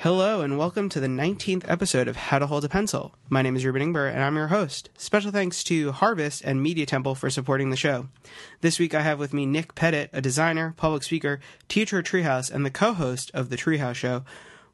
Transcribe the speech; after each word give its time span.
Hello, 0.00 0.42
and 0.42 0.58
welcome 0.58 0.90
to 0.90 1.00
the 1.00 1.06
19th 1.06 1.64
episode 1.66 2.06
of 2.06 2.16
How 2.16 2.38
to 2.38 2.46
Hold 2.46 2.66
a 2.66 2.68
Pencil. 2.68 3.14
My 3.30 3.40
name 3.40 3.56
is 3.56 3.64
Reuben 3.64 3.80
Ingber, 3.80 4.12
and 4.12 4.22
I'm 4.22 4.36
your 4.36 4.48
host. 4.48 4.90
Special 4.98 5.30
thanks 5.30 5.64
to 5.64 5.90
Harvest 5.90 6.42
and 6.44 6.62
Media 6.62 6.84
Temple 6.84 7.14
for 7.14 7.30
supporting 7.30 7.70
the 7.70 7.76
show. 7.76 8.08
This 8.60 8.78
week 8.78 8.94
I 8.94 9.00
have 9.00 9.18
with 9.18 9.32
me 9.32 9.46
Nick 9.46 9.74
Pettit, 9.74 10.10
a 10.12 10.20
designer, 10.20 10.74
public 10.76 11.02
speaker, 11.02 11.40
teacher 11.68 12.00
at 12.00 12.04
Treehouse, 12.04 12.52
and 12.52 12.64
the 12.64 12.70
co 12.70 12.92
host 12.92 13.30
of 13.32 13.48
The 13.48 13.56
Treehouse 13.56 13.94
Show. 13.94 14.22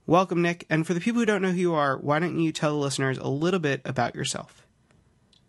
Welcome, 0.07 0.43
Nick. 0.43 0.67
And 0.69 0.85
for 0.85 0.93
the 0.93 1.01
people 1.01 1.21
who 1.21 1.27
don't 1.27 1.43
know 1.43 1.53
who 1.53 1.57
you 1.61 1.75
are, 1.75 1.97
why 1.97 2.19
don't 2.19 2.39
you 2.41 2.51
tell 2.51 2.73
the 2.73 2.79
listeners 2.79 3.17
a 3.17 3.29
little 3.29 3.61
bit 3.61 3.81
about 3.85 4.17
yourself? 4.17 4.67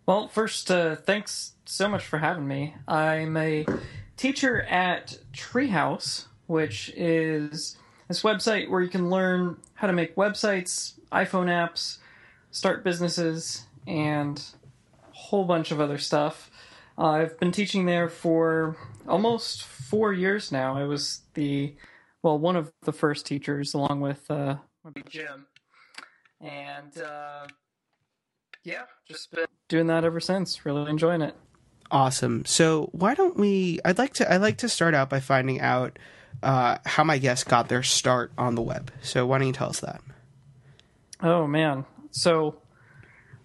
Well, 0.06 0.28
first, 0.28 0.70
uh, 0.70 0.94
thanks 0.94 1.54
so 1.64 1.88
much 1.88 2.04
for 2.04 2.18
having 2.18 2.46
me. 2.46 2.76
I'm 2.86 3.36
a 3.36 3.66
teacher 4.16 4.62
at 4.62 5.18
Treehouse, 5.32 6.26
which 6.46 6.90
is 6.94 7.76
this 8.08 8.22
website 8.22 8.68
where 8.68 8.80
you 8.80 8.88
can 8.88 9.10
learn 9.10 9.56
how 9.74 9.86
to 9.86 9.92
make 9.92 10.16
websites, 10.16 10.94
iPhone 11.12 11.46
apps, 11.46 11.98
start 12.50 12.84
businesses, 12.84 13.64
and 13.86 14.42
a 15.02 15.16
whole 15.16 15.44
bunch 15.44 15.70
of 15.70 15.80
other 15.80 15.98
stuff. 15.98 16.50
Uh, 16.96 17.10
I've 17.10 17.38
been 17.40 17.52
teaching 17.52 17.86
there 17.86 18.08
for 18.08 18.76
almost 19.08 19.64
four 19.64 20.12
years 20.12 20.52
now. 20.52 20.76
I 20.76 20.84
was 20.84 21.22
the, 21.34 21.74
well, 22.22 22.38
one 22.38 22.56
of 22.56 22.72
the 22.82 22.92
first 22.92 23.26
teachers, 23.26 23.74
along 23.74 24.00
with 24.00 24.30
uh, 24.30 24.56
Jim. 25.08 25.46
And 26.40 26.96
uh, 26.98 27.46
yeah, 28.62 28.82
just 29.08 29.30
been 29.30 29.46
doing 29.68 29.86
that 29.88 30.04
ever 30.04 30.20
since. 30.20 30.64
Really 30.64 30.88
enjoying 30.88 31.22
it. 31.22 31.34
Awesome. 31.90 32.44
So 32.44 32.90
why 32.92 33.14
don't 33.14 33.36
we? 33.36 33.80
I'd 33.84 33.98
like 33.98 34.14
to. 34.14 34.32
I'd 34.32 34.40
like 34.40 34.58
to 34.58 34.68
start 34.68 34.94
out 34.94 35.10
by 35.10 35.20
finding 35.20 35.60
out 35.60 35.98
uh, 36.42 36.78
how 36.84 37.04
my 37.04 37.18
guests 37.18 37.44
got 37.44 37.68
their 37.68 37.82
start 37.82 38.32
on 38.36 38.54
the 38.54 38.62
web. 38.62 38.90
So 39.02 39.26
why 39.26 39.38
don't 39.38 39.46
you 39.46 39.52
tell 39.52 39.70
us 39.70 39.80
that? 39.80 40.00
Oh 41.22 41.46
man, 41.46 41.86
so 42.10 42.56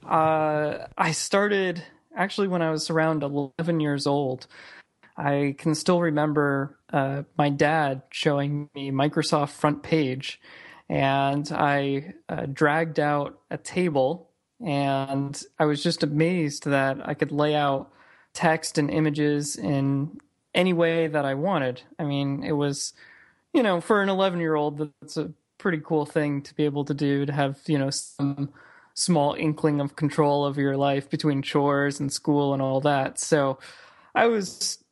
uh, 0.06 0.88
I 0.98 1.12
started 1.12 1.84
actually 2.16 2.48
when 2.48 2.62
I 2.62 2.72
was 2.72 2.90
around 2.90 3.24
11 3.24 3.80
years 3.80 4.08
old. 4.08 4.48
I 5.16 5.56
can 5.58 5.76
still 5.76 6.02
remember 6.02 6.78
uh, 6.92 7.24
my 7.38 7.50
dad 7.50 8.04
showing 8.10 8.70
me 8.74 8.92
Microsoft 8.92 9.52
Front 9.52 9.84
Page, 9.84 10.40
and 10.88 11.50
I 11.52 12.14
uh, 12.30 12.46
dragged 12.52 13.00
out 13.00 13.40
a 13.52 13.58
table, 13.58 14.30
and 14.66 15.42
I 15.60 15.66
was 15.66 15.84
just 15.84 16.04
amazed 16.04 16.66
that 16.66 17.08
I 17.08 17.14
could 17.14 17.32
lay 17.32 17.54
out 17.54 17.92
text 18.34 18.78
and 18.78 18.90
images 18.90 19.56
in 19.56 20.18
any 20.54 20.74
way 20.74 21.08
that 21.08 21.26
I 21.26 21.36
wanted. 21.36 21.82
I 21.98 22.04
mean, 22.04 22.44
it 22.44 22.54
was, 22.54 22.94
you 23.54 23.64
know, 23.64 23.82
for 23.82 24.02
an 24.02 24.10
11 24.10 24.40
year 24.40 24.56
old, 24.56 24.92
that's 25.02 25.18
a 25.18 25.32
pretty 25.58 25.82
cool 25.84 26.06
thing 26.06 26.42
to 26.44 26.54
be 26.56 26.66
able 26.66 26.86
to 26.86 26.94
do, 26.94 27.26
to 27.26 27.34
have, 27.34 27.60
you 27.68 27.78
know, 27.78 27.90
some 27.90 28.50
small 28.94 29.34
inkling 29.34 29.80
of 29.80 29.96
control 29.96 30.46
of 30.46 30.58
your 30.58 30.76
life 30.76 31.10
between 31.10 31.42
chores 31.42 32.00
and 32.00 32.12
school 32.12 32.54
and 32.54 32.62
all 32.62 32.82
that. 32.82 33.20
So 33.20 33.60
I 34.16 34.28
was 34.28 34.84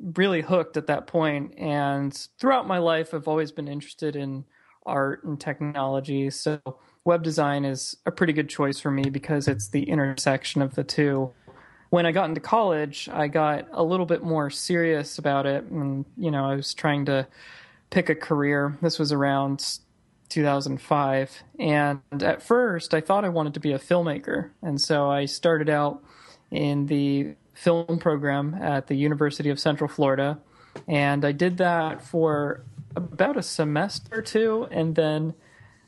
really 0.00 0.40
hooked 0.40 0.76
at 0.76 0.86
that 0.86 1.06
point. 1.06 1.54
And 1.58 2.14
throughout 2.38 2.66
my 2.66 2.78
life, 2.78 3.12
I've 3.12 3.28
always 3.28 3.52
been 3.52 3.68
interested 3.68 4.16
in 4.16 4.44
art 4.86 5.24
and 5.24 5.38
technology. 5.38 6.30
So 6.30 6.60
web 7.04 7.22
design 7.22 7.64
is 7.64 7.96
a 8.06 8.10
pretty 8.10 8.32
good 8.32 8.48
choice 8.48 8.80
for 8.80 8.90
me 8.90 9.10
because 9.10 9.46
it's 9.48 9.68
the 9.68 9.88
intersection 9.88 10.62
of 10.62 10.74
the 10.74 10.84
two 10.84 11.32
when 11.90 12.06
I 12.06 12.12
got 12.12 12.28
into 12.28 12.40
college, 12.40 13.08
I 13.12 13.28
got 13.28 13.66
a 13.72 13.82
little 13.82 14.06
bit 14.06 14.22
more 14.22 14.48
serious 14.48 15.18
about 15.18 15.44
it. 15.44 15.64
And, 15.64 16.04
you 16.16 16.30
know, 16.30 16.44
I 16.44 16.54
was 16.54 16.72
trying 16.72 17.04
to 17.06 17.26
pick 17.90 18.08
a 18.08 18.14
career. 18.14 18.78
This 18.80 18.98
was 18.98 19.12
around 19.12 19.78
2005. 20.28 21.42
And 21.58 22.00
at 22.20 22.42
first, 22.42 22.94
I 22.94 23.00
thought 23.00 23.24
I 23.24 23.28
wanted 23.28 23.54
to 23.54 23.60
be 23.60 23.72
a 23.72 23.78
filmmaker. 23.78 24.50
And 24.62 24.80
so 24.80 25.10
I 25.10 25.26
started 25.26 25.68
out 25.68 26.02
in 26.52 26.86
the 26.86 27.34
film 27.54 27.98
program 27.98 28.54
at 28.54 28.86
the 28.86 28.94
University 28.94 29.50
of 29.50 29.58
Central 29.58 29.88
Florida. 29.88 30.38
And 30.86 31.24
I 31.24 31.32
did 31.32 31.58
that 31.58 32.02
for 32.06 32.64
about 32.94 33.36
a 33.36 33.42
semester 33.42 34.18
or 34.18 34.22
two. 34.22 34.68
And 34.70 34.94
then 34.94 35.34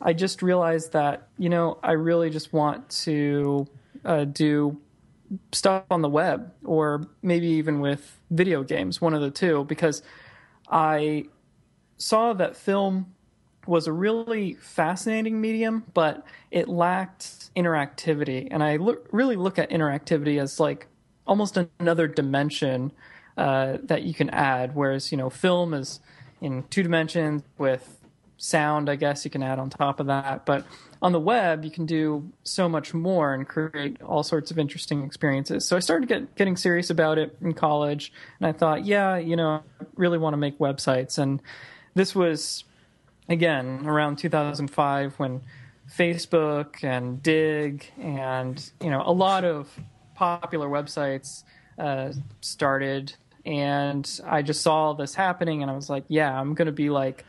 I 0.00 0.12
just 0.12 0.42
realized 0.42 0.92
that, 0.94 1.28
you 1.38 1.48
know, 1.48 1.78
I 1.80 1.92
really 1.92 2.30
just 2.30 2.52
want 2.52 2.90
to 3.04 3.68
uh, 4.04 4.24
do 4.24 4.80
stuff 5.52 5.84
on 5.90 6.02
the 6.02 6.08
web 6.08 6.52
or 6.64 7.06
maybe 7.22 7.46
even 7.46 7.80
with 7.80 8.20
video 8.30 8.62
games, 8.62 9.00
one 9.00 9.14
of 9.14 9.20
the 9.20 9.30
two, 9.30 9.64
because 9.64 10.02
I 10.70 11.26
saw 11.96 12.32
that 12.32 12.56
film 12.56 13.14
was 13.66 13.86
a 13.86 13.92
really 13.92 14.54
fascinating 14.54 15.40
medium, 15.40 15.84
but 15.94 16.26
it 16.50 16.68
lacked 16.68 17.54
interactivity. 17.54 18.48
And 18.50 18.62
I 18.62 18.78
really 19.12 19.36
look 19.36 19.58
at 19.58 19.70
interactivity 19.70 20.40
as 20.40 20.58
like 20.58 20.88
almost 21.26 21.58
another 21.78 22.08
dimension 22.08 22.92
uh, 23.36 23.78
that 23.84 24.02
you 24.02 24.14
can 24.14 24.30
add. 24.30 24.74
Whereas, 24.74 25.12
you 25.12 25.18
know, 25.18 25.30
film 25.30 25.74
is 25.74 26.00
in 26.40 26.64
two 26.64 26.82
dimensions 26.82 27.42
with 27.56 28.01
sound, 28.42 28.90
I 28.90 28.96
guess 28.96 29.24
you 29.24 29.30
can 29.30 29.42
add 29.42 29.60
on 29.60 29.70
top 29.70 30.00
of 30.00 30.06
that. 30.06 30.44
But 30.44 30.66
on 31.00 31.12
the 31.12 31.20
web, 31.20 31.64
you 31.64 31.70
can 31.70 31.86
do 31.86 32.28
so 32.42 32.68
much 32.68 32.92
more 32.92 33.32
and 33.32 33.46
create 33.46 34.02
all 34.02 34.24
sorts 34.24 34.50
of 34.50 34.58
interesting 34.58 35.04
experiences. 35.04 35.64
So 35.64 35.76
I 35.76 35.78
started 35.78 36.08
get, 36.08 36.34
getting 36.34 36.56
serious 36.56 36.90
about 36.90 37.18
it 37.18 37.36
in 37.40 37.54
college, 37.54 38.12
and 38.40 38.46
I 38.48 38.52
thought, 38.52 38.84
yeah, 38.84 39.16
you 39.16 39.36
know, 39.36 39.62
I 39.80 39.84
really 39.94 40.18
want 40.18 40.32
to 40.32 40.38
make 40.38 40.58
websites. 40.58 41.18
And 41.18 41.40
this 41.94 42.16
was, 42.16 42.64
again, 43.28 43.86
around 43.86 44.16
2005 44.16 45.14
when 45.20 45.42
Facebook 45.88 46.82
and 46.82 47.22
Digg 47.22 47.92
and, 47.96 48.72
you 48.80 48.90
know, 48.90 49.04
a 49.06 49.12
lot 49.12 49.44
of 49.44 49.68
popular 50.16 50.68
websites 50.68 51.44
uh, 51.78 52.12
started. 52.40 53.14
And 53.46 54.20
I 54.26 54.42
just 54.42 54.62
saw 54.62 54.94
this 54.94 55.14
happening, 55.14 55.62
and 55.62 55.70
I 55.70 55.74
was 55.74 55.88
like, 55.88 56.04
yeah, 56.08 56.36
I'm 56.36 56.54
going 56.54 56.66
to 56.66 56.72
be 56.72 56.90
like, 56.90 57.24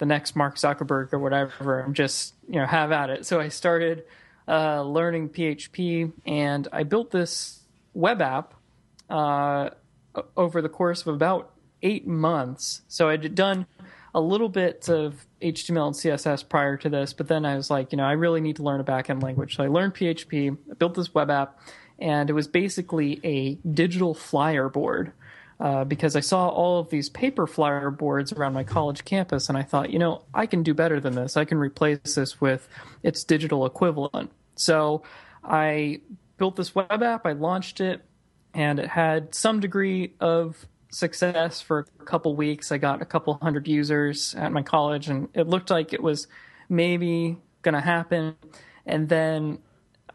the 0.00 0.06
next 0.06 0.34
Mark 0.34 0.56
Zuckerberg 0.56 1.12
or 1.12 1.18
whatever 1.18 1.80
and 1.80 1.94
just 1.94 2.34
you 2.48 2.58
know 2.58 2.66
have 2.66 2.90
at 2.90 3.10
it. 3.10 3.26
So 3.26 3.38
I 3.38 3.48
started 3.48 4.04
uh, 4.48 4.82
learning 4.82 5.28
PHP 5.28 6.12
and 6.26 6.66
I 6.72 6.82
built 6.82 7.10
this 7.10 7.60
web 7.94 8.22
app 8.22 8.54
uh, 9.10 9.70
over 10.36 10.62
the 10.62 10.70
course 10.70 11.02
of 11.02 11.14
about 11.14 11.52
eight 11.82 12.06
months. 12.06 12.80
So 12.88 13.10
I'd 13.10 13.34
done 13.34 13.66
a 14.14 14.20
little 14.20 14.48
bit 14.48 14.88
of 14.88 15.26
HTML 15.42 15.88
and 15.88 15.94
CSS 15.94 16.48
prior 16.48 16.76
to 16.78 16.88
this, 16.88 17.12
but 17.12 17.28
then 17.28 17.44
I 17.44 17.54
was 17.54 17.70
like, 17.70 17.92
you 17.92 17.98
know, 17.98 18.04
I 18.04 18.12
really 18.12 18.40
need 18.40 18.56
to 18.56 18.62
learn 18.62 18.80
a 18.80 18.84
backend 18.84 19.22
language. 19.22 19.56
So 19.56 19.62
I 19.62 19.68
learned 19.68 19.94
PHP, 19.94 20.56
I 20.70 20.74
built 20.74 20.94
this 20.94 21.14
web 21.14 21.30
app, 21.30 21.60
and 21.98 22.28
it 22.28 22.32
was 22.32 22.48
basically 22.48 23.20
a 23.22 23.54
digital 23.68 24.14
flyer 24.14 24.68
board 24.68 25.12
uh, 25.60 25.84
because 25.84 26.16
I 26.16 26.20
saw 26.20 26.48
all 26.48 26.80
of 26.80 26.88
these 26.88 27.10
paper 27.10 27.46
flyer 27.46 27.90
boards 27.90 28.32
around 28.32 28.54
my 28.54 28.64
college 28.64 29.04
campus, 29.04 29.50
and 29.50 29.58
I 29.58 29.62
thought, 29.62 29.90
you 29.90 29.98
know, 29.98 30.24
I 30.32 30.46
can 30.46 30.62
do 30.62 30.72
better 30.72 31.00
than 31.00 31.14
this. 31.14 31.36
I 31.36 31.44
can 31.44 31.58
replace 31.58 32.14
this 32.14 32.40
with 32.40 32.66
its 33.02 33.24
digital 33.24 33.66
equivalent. 33.66 34.30
So 34.54 35.02
I 35.44 36.00
built 36.38 36.56
this 36.56 36.74
web 36.74 37.02
app, 37.02 37.26
I 37.26 37.32
launched 37.32 37.80
it, 37.80 38.02
and 38.54 38.78
it 38.78 38.88
had 38.88 39.34
some 39.34 39.60
degree 39.60 40.14
of 40.18 40.66
success 40.90 41.60
for 41.60 41.86
a 42.00 42.04
couple 42.04 42.34
weeks. 42.34 42.72
I 42.72 42.78
got 42.78 43.02
a 43.02 43.04
couple 43.04 43.34
hundred 43.34 43.68
users 43.68 44.34
at 44.34 44.52
my 44.52 44.62
college, 44.62 45.08
and 45.08 45.28
it 45.34 45.46
looked 45.46 45.70
like 45.70 45.92
it 45.92 46.02
was 46.02 46.26
maybe 46.70 47.36
going 47.60 47.74
to 47.74 47.80
happen. 47.80 48.34
And 48.86 49.10
then 49.10 49.58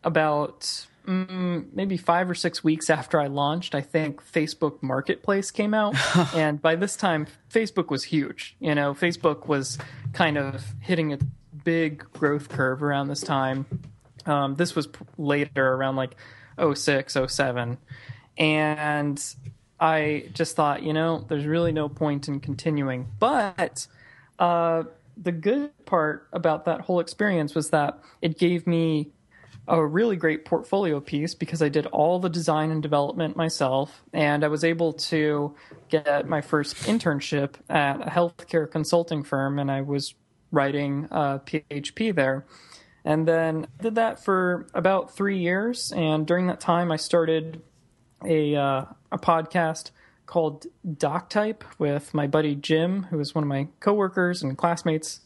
about 0.03 0.87
mm, 1.05 1.65
maybe 1.73 1.97
five 1.97 2.29
or 2.29 2.35
six 2.35 2.63
weeks 2.63 2.89
after 2.89 3.19
I 3.19 3.27
launched, 3.27 3.75
I 3.75 3.81
think 3.81 4.23
Facebook 4.23 4.81
Marketplace 4.81 5.51
came 5.51 5.73
out. 5.73 5.95
and 6.35 6.61
by 6.61 6.75
this 6.75 6.95
time, 6.95 7.27
Facebook 7.51 7.89
was 7.89 8.03
huge. 8.03 8.55
You 8.59 8.75
know, 8.75 8.93
Facebook 8.93 9.47
was 9.47 9.77
kind 10.13 10.37
of 10.37 10.63
hitting 10.81 11.13
a 11.13 11.19
big 11.63 12.05
growth 12.13 12.49
curve 12.49 12.83
around 12.83 13.07
this 13.07 13.21
time. 13.21 13.65
Um, 14.25 14.55
this 14.55 14.75
was 14.75 14.87
later, 15.17 15.73
around 15.73 15.95
like 15.95 16.15
06, 16.59 17.17
07. 17.27 17.77
And 18.37 19.35
I 19.79 20.29
just 20.33 20.55
thought, 20.55 20.83
you 20.83 20.93
know, 20.93 21.25
there's 21.27 21.45
really 21.45 21.71
no 21.71 21.89
point 21.89 22.27
in 22.27 22.39
continuing. 22.39 23.07
But 23.19 23.87
uh, 24.39 24.83
the 25.17 25.31
good 25.31 25.71
part 25.85 26.27
about 26.33 26.65
that 26.65 26.81
whole 26.81 26.99
experience 26.99 27.55
was 27.55 27.69
that 27.69 27.99
it 28.21 28.37
gave 28.37 28.67
me 28.67 29.11
a 29.67 29.85
really 29.85 30.15
great 30.15 30.45
portfolio 30.45 30.99
piece 30.99 31.33
because 31.33 31.61
I 31.61 31.69
did 31.69 31.85
all 31.87 32.19
the 32.19 32.29
design 32.29 32.71
and 32.71 32.81
development 32.81 33.35
myself, 33.35 34.03
and 34.13 34.43
I 34.43 34.47
was 34.47 34.63
able 34.63 34.93
to 34.93 35.55
get 35.89 36.27
my 36.27 36.41
first 36.41 36.75
internship 36.83 37.55
at 37.69 38.01
a 38.01 38.09
healthcare 38.09 38.69
consulting 38.69 39.23
firm, 39.23 39.59
and 39.59 39.71
I 39.71 39.81
was 39.81 40.13
writing 40.51 41.07
uh, 41.11 41.39
PHP 41.39 42.13
there. 42.13 42.45
And 43.03 43.27
then 43.27 43.67
did 43.81 43.95
that 43.95 44.23
for 44.23 44.67
about 44.73 45.15
three 45.15 45.37
years, 45.37 45.91
and 45.91 46.25
during 46.25 46.47
that 46.47 46.59
time, 46.59 46.91
I 46.91 46.97
started 46.97 47.61
a 48.23 48.55
uh, 48.55 48.85
a 49.11 49.17
podcast 49.17 49.91
called 50.25 50.65
DocType 50.87 51.61
with 51.77 52.13
my 52.13 52.27
buddy 52.27 52.55
Jim, 52.55 53.03
who 53.03 53.17
was 53.17 53.35
one 53.35 53.43
of 53.43 53.47
my 53.47 53.67
coworkers 53.79 54.41
and 54.41 54.57
classmates 54.57 55.21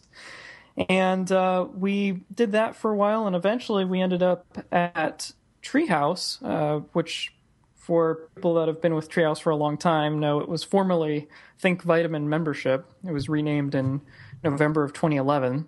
And 0.88 1.30
uh, 1.32 1.68
we 1.74 2.22
did 2.34 2.54
that 2.54 2.76
for 2.76 2.92
a 2.92 2.96
while, 2.96 3.28
and 3.28 3.36
eventually 3.36 3.84
we 3.84 4.00
ended 4.00 4.24
up 4.24 4.58
at 4.72 5.32
Treehouse, 5.62 6.42
uh, 6.44 6.80
which 6.94 7.34
for 7.76 8.30
people 8.36 8.54
that 8.54 8.68
have 8.68 8.82
been 8.82 8.94
with 8.94 9.10
Treehouse 9.10 9.42
for 9.42 9.50
a 9.50 9.56
long 9.56 9.76
time 9.78 10.20
know 10.20 10.40
it 10.40 10.48
was 10.48 10.64
formerly 10.64 11.28
Think 11.58 11.82
Vitamin 11.82 12.30
membership. 12.30 12.86
It 13.06 13.12
was 13.12 13.28
renamed 13.28 13.76
in 13.76 14.02
November 14.44 14.84
of 14.84 14.94
2011. 14.94 15.68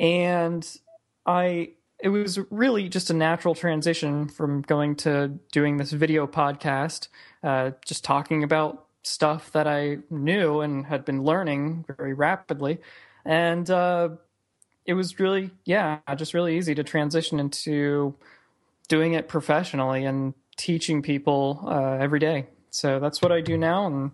And 0.00 0.78
I 1.24 1.70
it 2.02 2.08
was 2.08 2.40
really 2.50 2.88
just 2.88 3.10
a 3.10 3.14
natural 3.14 3.54
transition 3.54 4.28
from 4.28 4.62
going 4.62 4.96
to 4.96 5.38
doing 5.52 5.76
this 5.76 5.92
video 5.92 6.26
podcast, 6.26 7.06
uh, 7.44 7.70
just 7.86 8.02
talking 8.02 8.42
about 8.42 8.86
stuff 9.04 9.52
that 9.52 9.68
I 9.68 9.98
knew 10.10 10.60
and 10.60 10.84
had 10.84 11.04
been 11.04 11.22
learning 11.22 11.84
very 11.96 12.12
rapidly. 12.12 12.80
And 13.24 13.70
uh, 13.70 14.10
it 14.86 14.94
was 14.94 15.18
really, 15.18 15.50
yeah, 15.64 15.98
just 16.16 16.34
really 16.34 16.56
easy 16.56 16.74
to 16.74 16.82
transition 16.82 17.38
into 17.38 18.14
doing 18.88 19.14
it 19.14 19.28
professionally 19.28 20.04
and 20.04 20.34
teaching 20.56 21.02
people 21.02 21.64
uh, 21.66 21.96
every 22.00 22.18
day. 22.18 22.46
So 22.70 22.98
that's 22.98 23.22
what 23.22 23.32
I 23.32 23.40
do 23.40 23.56
now. 23.56 23.86
And 23.86 24.10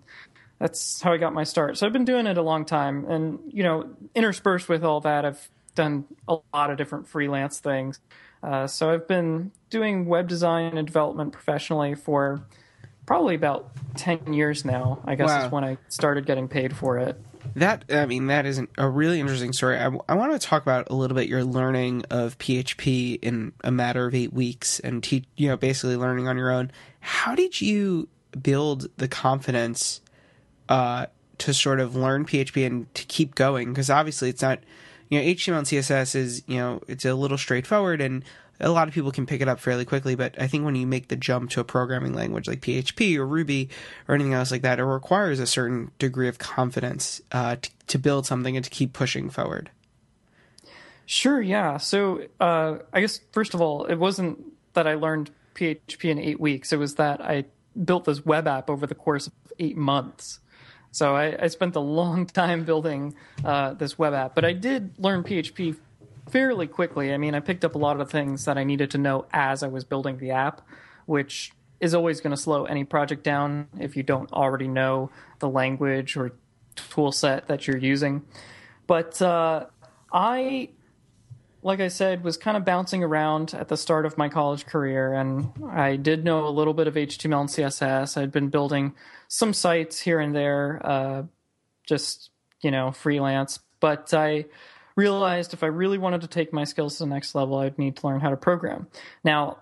that's 0.58 1.00
how 1.00 1.12
I 1.12 1.16
got 1.16 1.32
my 1.32 1.44
start. 1.44 1.78
So 1.78 1.86
I've 1.86 1.92
been 1.92 2.04
doing 2.04 2.26
it 2.26 2.36
a 2.36 2.42
long 2.42 2.64
time. 2.64 3.04
And, 3.06 3.38
you 3.48 3.62
know, 3.62 3.88
interspersed 4.14 4.68
with 4.68 4.84
all 4.84 5.00
that, 5.00 5.24
I've 5.24 5.48
done 5.74 6.04
a 6.26 6.38
lot 6.52 6.70
of 6.70 6.76
different 6.76 7.08
freelance 7.08 7.60
things. 7.60 8.00
Uh, 8.42 8.66
so 8.66 8.90
I've 8.90 9.08
been 9.08 9.52
doing 9.70 10.06
web 10.06 10.28
design 10.28 10.76
and 10.76 10.86
development 10.86 11.32
professionally 11.32 11.94
for 11.94 12.42
probably 13.06 13.34
about 13.34 13.70
10 13.96 14.32
years 14.32 14.64
now. 14.64 15.00
I 15.04 15.14
guess 15.14 15.28
wow. 15.28 15.46
is 15.46 15.52
when 15.52 15.64
I 15.64 15.78
started 15.88 16.26
getting 16.26 16.48
paid 16.48 16.76
for 16.76 16.98
it. 16.98 17.20
That 17.58 17.84
I 17.90 18.06
mean 18.06 18.26
that 18.28 18.46
is 18.46 18.58
an, 18.58 18.68
a 18.76 18.88
really 18.88 19.20
interesting 19.20 19.52
story. 19.52 19.78
I, 19.78 19.90
I 20.08 20.14
want 20.14 20.32
to 20.32 20.38
talk 20.38 20.62
about 20.62 20.88
a 20.90 20.94
little 20.94 21.14
bit 21.14 21.28
your 21.28 21.44
learning 21.44 22.04
of 22.10 22.38
PHP 22.38 23.18
in 23.22 23.52
a 23.64 23.70
matter 23.70 24.06
of 24.06 24.14
8 24.14 24.32
weeks 24.32 24.80
and 24.80 25.02
teach, 25.02 25.24
you 25.36 25.48
know 25.48 25.56
basically 25.56 25.96
learning 25.96 26.28
on 26.28 26.36
your 26.36 26.50
own. 26.50 26.70
How 27.00 27.34
did 27.34 27.60
you 27.60 28.08
build 28.42 28.88
the 28.96 29.08
confidence 29.08 30.00
uh, 30.68 31.06
to 31.38 31.54
sort 31.54 31.80
of 31.80 31.96
learn 31.96 32.24
PHP 32.24 32.66
and 32.66 32.92
to 32.94 33.04
keep 33.04 33.34
going 33.34 33.68
because 33.68 33.90
obviously 33.90 34.28
it's 34.28 34.42
not 34.42 34.60
you 35.08 35.18
know, 35.18 35.24
HTML 35.24 35.58
and 35.58 35.66
CSS 35.66 36.14
is, 36.14 36.42
you 36.46 36.58
know, 36.58 36.82
it's 36.86 37.04
a 37.04 37.14
little 37.14 37.38
straightforward 37.38 38.00
and 38.00 38.24
a 38.60 38.70
lot 38.70 38.88
of 38.88 38.94
people 38.94 39.12
can 39.12 39.26
pick 39.26 39.40
it 39.40 39.48
up 39.48 39.60
fairly 39.60 39.84
quickly. 39.84 40.14
But 40.14 40.40
I 40.40 40.46
think 40.46 40.64
when 40.64 40.74
you 40.74 40.86
make 40.86 41.08
the 41.08 41.16
jump 41.16 41.50
to 41.50 41.60
a 41.60 41.64
programming 41.64 42.14
language 42.14 42.48
like 42.48 42.60
PHP 42.60 43.16
or 43.16 43.26
Ruby 43.26 43.70
or 44.06 44.14
anything 44.14 44.34
else 44.34 44.50
like 44.50 44.62
that, 44.62 44.78
it 44.78 44.84
requires 44.84 45.40
a 45.40 45.46
certain 45.46 45.90
degree 45.98 46.28
of 46.28 46.38
confidence 46.38 47.20
uh, 47.32 47.56
to, 47.56 47.70
to 47.88 47.98
build 47.98 48.26
something 48.26 48.56
and 48.56 48.64
to 48.64 48.70
keep 48.70 48.92
pushing 48.92 49.30
forward. 49.30 49.70
Sure, 51.06 51.40
yeah. 51.40 51.78
So 51.78 52.26
uh, 52.40 52.78
I 52.92 53.00
guess, 53.00 53.20
first 53.32 53.54
of 53.54 53.60
all, 53.60 53.84
it 53.84 53.96
wasn't 53.96 54.44
that 54.74 54.86
I 54.86 54.94
learned 54.94 55.30
PHP 55.54 56.10
in 56.10 56.18
eight 56.18 56.38
weeks, 56.38 56.72
it 56.72 56.76
was 56.76 56.96
that 56.96 57.20
I 57.20 57.46
built 57.84 58.04
this 58.04 58.24
web 58.24 58.46
app 58.46 58.70
over 58.70 58.86
the 58.86 58.94
course 58.94 59.26
of 59.26 59.32
eight 59.58 59.76
months. 59.76 60.40
So 60.90 61.16
I, 61.16 61.44
I 61.44 61.46
spent 61.48 61.76
a 61.76 61.80
long 61.80 62.26
time 62.42 62.64
building 62.64 63.14
uh, 63.44 63.74
this 63.74 63.98
web 63.98 64.14
app, 64.14 64.34
but 64.34 64.44
I 64.44 64.52
did 64.52 64.98
learn 64.98 65.24
PHP 65.24 65.76
fairly 66.30 66.66
quickly. 66.66 67.12
I 67.12 67.16
mean, 67.16 67.34
I 67.34 67.40
picked 67.40 67.64
up 67.64 67.74
a 67.74 67.78
lot 67.78 68.00
of 68.00 68.10
things 68.10 68.44
that 68.44 68.58
I 68.58 68.64
needed 68.64 68.90
to 68.92 68.98
know 68.98 69.26
as 69.32 69.62
I 69.62 69.68
was 69.68 69.84
building 69.84 70.18
the 70.18 70.30
app, 70.30 70.62
which 71.06 71.52
is 71.80 71.94
always 71.94 72.20
going 72.20 72.32
to 72.32 72.36
slow 72.36 72.64
any 72.64 72.84
project 72.84 73.22
down 73.22 73.68
if 73.78 73.96
you 73.96 74.02
don't 74.02 74.32
already 74.32 74.68
know 74.68 75.10
the 75.38 75.48
language 75.48 76.16
or 76.16 76.32
tool 76.76 77.12
set 77.12 77.48
that 77.48 77.66
you're 77.66 77.78
using. 77.78 78.24
But 78.86 79.20
uh, 79.22 79.66
I 80.12 80.70
like 81.62 81.80
I 81.80 81.88
said, 81.88 82.22
was 82.22 82.36
kind 82.36 82.56
of 82.56 82.64
bouncing 82.64 83.02
around 83.02 83.52
at 83.52 83.68
the 83.68 83.76
start 83.76 84.06
of 84.06 84.16
my 84.16 84.28
college 84.28 84.64
career, 84.64 85.12
and 85.12 85.50
I 85.70 85.96
did 85.96 86.24
know 86.24 86.46
a 86.46 86.50
little 86.50 86.72
bit 86.72 86.86
of 86.86 86.94
HTML 86.94 87.40
and 87.40 87.48
CSS. 87.48 88.20
I'd 88.20 88.30
been 88.30 88.48
building 88.48 88.94
some 89.26 89.52
sites 89.52 90.00
here 90.00 90.20
and 90.20 90.34
there, 90.34 90.80
uh, 90.84 91.22
just 91.86 92.30
you 92.62 92.70
know, 92.70 92.92
freelance. 92.92 93.58
But 93.80 94.14
I 94.14 94.46
realized 94.98 95.54
if 95.54 95.62
I 95.62 95.68
really 95.68 95.96
wanted 95.96 96.22
to 96.22 96.26
take 96.26 96.52
my 96.52 96.64
skills 96.64 96.98
to 96.98 97.04
the 97.04 97.10
next 97.10 97.36
level, 97.36 97.58
I'd 97.58 97.78
need 97.78 97.96
to 97.96 98.06
learn 98.06 98.20
how 98.20 98.30
to 98.30 98.36
program. 98.36 98.88
Now, 99.22 99.58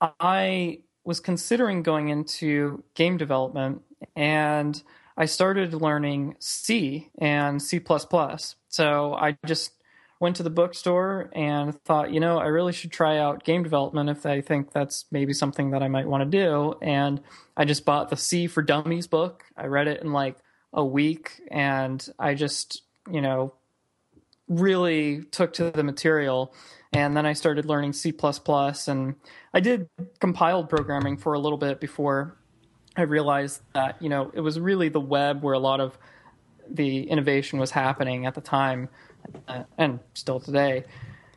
I 0.00 0.80
was 1.04 1.20
considering 1.20 1.84
going 1.84 2.08
into 2.08 2.82
game 2.94 3.16
development, 3.16 3.82
and 4.16 4.82
I 5.16 5.26
started 5.26 5.72
learning 5.72 6.34
C 6.40 7.10
and 7.16 7.62
C++. 7.62 7.80
So 8.68 9.14
I 9.14 9.38
just 9.46 9.70
went 10.18 10.34
to 10.36 10.42
the 10.42 10.50
bookstore 10.50 11.30
and 11.32 11.80
thought, 11.84 12.12
you 12.12 12.18
know, 12.18 12.38
I 12.38 12.46
really 12.46 12.72
should 12.72 12.90
try 12.90 13.18
out 13.18 13.44
game 13.44 13.62
development 13.62 14.10
if 14.10 14.26
I 14.26 14.40
think 14.40 14.72
that's 14.72 15.04
maybe 15.12 15.32
something 15.32 15.70
that 15.70 15.82
I 15.82 15.88
might 15.88 16.08
want 16.08 16.28
to 16.28 16.38
do. 16.38 16.74
And 16.82 17.20
I 17.56 17.64
just 17.64 17.84
bought 17.84 18.08
the 18.08 18.16
C 18.16 18.48
for 18.48 18.62
Dummies 18.62 19.06
book. 19.06 19.44
I 19.56 19.66
read 19.66 19.86
it 19.86 20.02
in 20.02 20.12
like 20.12 20.36
a 20.72 20.84
week 20.84 21.40
and 21.50 22.04
I 22.18 22.34
just, 22.34 22.82
you 23.10 23.20
know, 23.20 23.54
really 24.48 25.22
took 25.30 25.52
to 25.54 25.70
the 25.70 25.82
material. 25.82 26.54
And 26.92 27.16
then 27.16 27.26
I 27.26 27.32
started 27.32 27.66
learning 27.66 27.92
C 27.92 28.14
and 28.88 29.14
I 29.52 29.60
did 29.60 29.88
compiled 30.20 30.68
programming 30.68 31.16
for 31.16 31.34
a 31.34 31.38
little 31.38 31.58
bit 31.58 31.80
before 31.80 32.36
I 32.96 33.02
realized 33.02 33.60
that, 33.74 34.00
you 34.00 34.08
know, 34.08 34.30
it 34.32 34.40
was 34.40 34.58
really 34.58 34.88
the 34.88 35.00
web 35.00 35.42
where 35.42 35.54
a 35.54 35.58
lot 35.58 35.80
of 35.80 35.98
the 36.68 37.02
innovation 37.02 37.58
was 37.58 37.70
happening 37.70 38.26
at 38.26 38.34
the 38.34 38.40
time 38.40 38.88
uh, 39.46 39.64
and 39.76 40.00
still 40.14 40.40
today. 40.40 40.84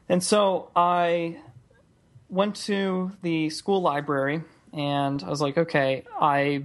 And 0.08 0.24
so 0.24 0.72
I 0.76 1.38
went 2.30 2.56
to 2.56 3.12
the 3.22 3.50
school 3.50 3.82
library 3.82 4.44
and 4.72 5.22
I 5.22 5.30
was 5.30 5.42
like, 5.42 5.58
okay, 5.58 6.06
I 6.20 6.64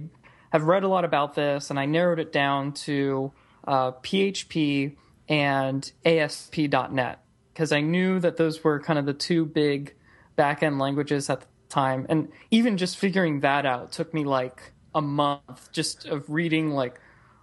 have 0.51 0.63
read 0.63 0.83
a 0.83 0.87
lot 0.87 1.05
about 1.05 1.35
this 1.35 1.69
and 1.69 1.79
I 1.79 1.85
narrowed 1.85 2.19
it 2.19 2.31
down 2.31 2.73
to 2.73 3.31
uh, 3.67 3.91
PHP 3.91 4.95
and 5.27 5.91
ASP.NET 6.05 7.19
because 7.53 7.71
I 7.71 7.81
knew 7.81 8.19
that 8.19 8.37
those 8.37 8.63
were 8.63 8.79
kind 8.79 8.99
of 8.99 9.05
the 9.05 9.13
two 9.13 9.45
big 9.45 9.95
backend 10.37 10.79
languages 10.79 11.29
at 11.29 11.41
the 11.41 11.47
time. 11.69 12.05
And 12.09 12.29
even 12.51 12.77
just 12.77 12.97
figuring 12.97 13.39
that 13.39 13.65
out 13.65 13.91
took 13.91 14.13
me 14.13 14.25
like 14.25 14.73
a 14.93 15.01
month 15.01 15.71
just 15.71 16.05
of 16.05 16.29
reading 16.29 16.71
like 16.71 16.99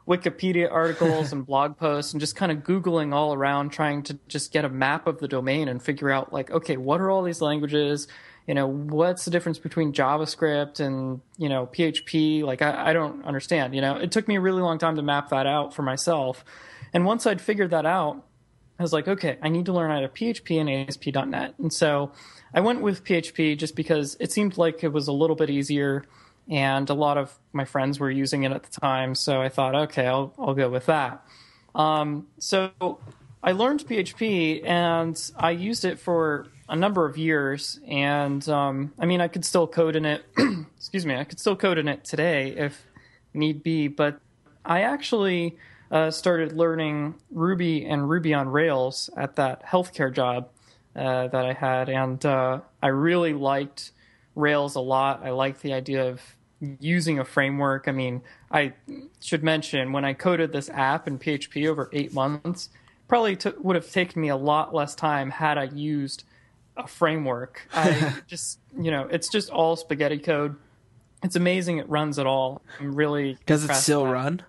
Wikipedia 0.06 0.70
articles 0.70 1.32
and 1.32 1.46
blog 1.46 1.76
posts 1.76 2.12
and 2.12 2.20
just 2.20 2.36
kind 2.36 2.52
of 2.52 2.58
Googling 2.58 3.14
all 3.14 3.32
around, 3.32 3.70
trying 3.70 4.02
to 4.04 4.18
just 4.28 4.52
get 4.52 4.64
a 4.64 4.68
map 4.68 5.06
of 5.06 5.18
the 5.18 5.28
domain 5.28 5.68
and 5.68 5.82
figure 5.82 6.10
out, 6.10 6.32
like, 6.32 6.50
okay, 6.50 6.76
what 6.76 7.00
are 7.00 7.10
all 7.10 7.22
these 7.22 7.40
languages? 7.40 8.08
You 8.46 8.54
know, 8.54 8.66
what's 8.66 9.24
the 9.24 9.30
difference 9.30 9.58
between 9.58 9.92
JavaScript 9.92 10.80
and, 10.80 11.20
you 11.38 11.48
know, 11.48 11.66
PHP? 11.66 12.42
Like, 12.42 12.60
I, 12.62 12.90
I 12.90 12.92
don't 12.92 13.24
understand. 13.24 13.74
You 13.74 13.80
know, 13.80 13.96
it 13.96 14.10
took 14.10 14.26
me 14.26 14.36
a 14.36 14.40
really 14.40 14.62
long 14.62 14.78
time 14.78 14.96
to 14.96 15.02
map 15.02 15.28
that 15.30 15.46
out 15.46 15.74
for 15.74 15.82
myself. 15.82 16.44
And 16.92 17.04
once 17.04 17.26
I'd 17.26 17.40
figured 17.40 17.70
that 17.70 17.86
out, 17.86 18.24
I 18.78 18.82
was 18.82 18.92
like, 18.92 19.06
okay, 19.06 19.38
I 19.40 19.48
need 19.48 19.66
to 19.66 19.72
learn 19.72 19.90
either 19.92 20.08
PHP 20.08 20.60
and 20.60 20.68
ASP.NET. 20.68 21.54
And 21.58 21.72
so 21.72 22.12
I 22.52 22.60
went 22.60 22.80
with 22.80 23.04
PHP 23.04 23.56
just 23.56 23.76
because 23.76 24.16
it 24.18 24.32
seemed 24.32 24.58
like 24.58 24.82
it 24.82 24.92
was 24.92 25.08
a 25.08 25.12
little 25.12 25.36
bit 25.36 25.50
easier 25.50 26.04
and 26.50 26.88
a 26.90 26.94
lot 26.94 27.18
of 27.18 27.38
my 27.52 27.64
friends 27.64 28.00
were 28.00 28.10
using 28.10 28.42
it 28.42 28.52
at 28.52 28.64
the 28.64 28.80
time. 28.80 29.14
So 29.14 29.40
I 29.40 29.48
thought, 29.48 29.74
okay, 29.74 30.06
I'll 30.06 30.34
I'll 30.38 30.54
go 30.54 30.68
with 30.68 30.86
that. 30.86 31.24
Um, 31.74 32.26
so 32.38 32.72
I 33.42 33.52
learned 33.52 33.80
PHP 33.86 34.66
and 34.66 35.18
I 35.36 35.52
used 35.52 35.84
it 35.84 35.98
for 35.98 36.46
a 36.72 36.76
number 36.76 37.04
of 37.04 37.18
years. 37.18 37.78
And 37.86 38.46
um, 38.48 38.92
I 38.98 39.04
mean, 39.04 39.20
I 39.20 39.28
could 39.28 39.44
still 39.44 39.66
code 39.66 39.94
in 39.94 40.06
it. 40.06 40.24
excuse 40.76 41.04
me, 41.04 41.14
I 41.14 41.24
could 41.24 41.38
still 41.38 41.54
code 41.54 41.76
in 41.78 41.86
it 41.86 42.02
today 42.02 42.48
if 42.56 42.86
need 43.34 43.62
be. 43.62 43.88
But 43.88 44.18
I 44.64 44.80
actually 44.80 45.58
uh, 45.90 46.10
started 46.10 46.54
learning 46.54 47.14
Ruby 47.30 47.84
and 47.84 48.08
Ruby 48.08 48.32
on 48.32 48.48
Rails 48.48 49.10
at 49.16 49.36
that 49.36 49.66
healthcare 49.66 50.12
job 50.12 50.48
uh, 50.96 51.28
that 51.28 51.44
I 51.44 51.52
had, 51.52 51.88
and 51.88 52.24
uh, 52.24 52.60
I 52.82 52.88
really 52.88 53.34
liked 53.34 53.92
Rails 54.34 54.74
a 54.74 54.80
lot. 54.80 55.20
I 55.22 55.30
liked 55.30 55.60
the 55.60 55.74
idea 55.74 56.08
of 56.08 56.22
using 56.80 57.18
a 57.18 57.24
framework. 57.24 57.86
I 57.86 57.92
mean, 57.92 58.22
I 58.50 58.72
should 59.20 59.42
mention 59.42 59.92
when 59.92 60.06
I 60.06 60.14
coded 60.14 60.52
this 60.52 60.70
app 60.70 61.06
in 61.06 61.18
PHP 61.18 61.68
over 61.68 61.90
eight 61.92 62.14
months, 62.14 62.70
probably 63.08 63.36
t- 63.36 63.52
would 63.58 63.76
have 63.76 63.90
taken 63.90 64.22
me 64.22 64.28
a 64.28 64.36
lot 64.36 64.74
less 64.74 64.94
time 64.94 65.30
had 65.30 65.58
I 65.58 65.64
used 65.64 66.24
a 66.76 66.86
framework. 66.86 67.66
I 67.72 68.14
just, 68.26 68.58
you 68.78 68.90
know, 68.90 69.06
it's 69.10 69.28
just 69.28 69.50
all 69.50 69.76
spaghetti 69.76 70.18
code. 70.18 70.56
It's 71.22 71.36
amazing 71.36 71.78
it 71.78 71.88
runs 71.88 72.18
at 72.18 72.26
all. 72.26 72.62
I'm 72.80 72.94
really 72.94 73.38
does 73.46 73.64
it 73.64 73.74
still 73.74 74.06
run? 74.06 74.42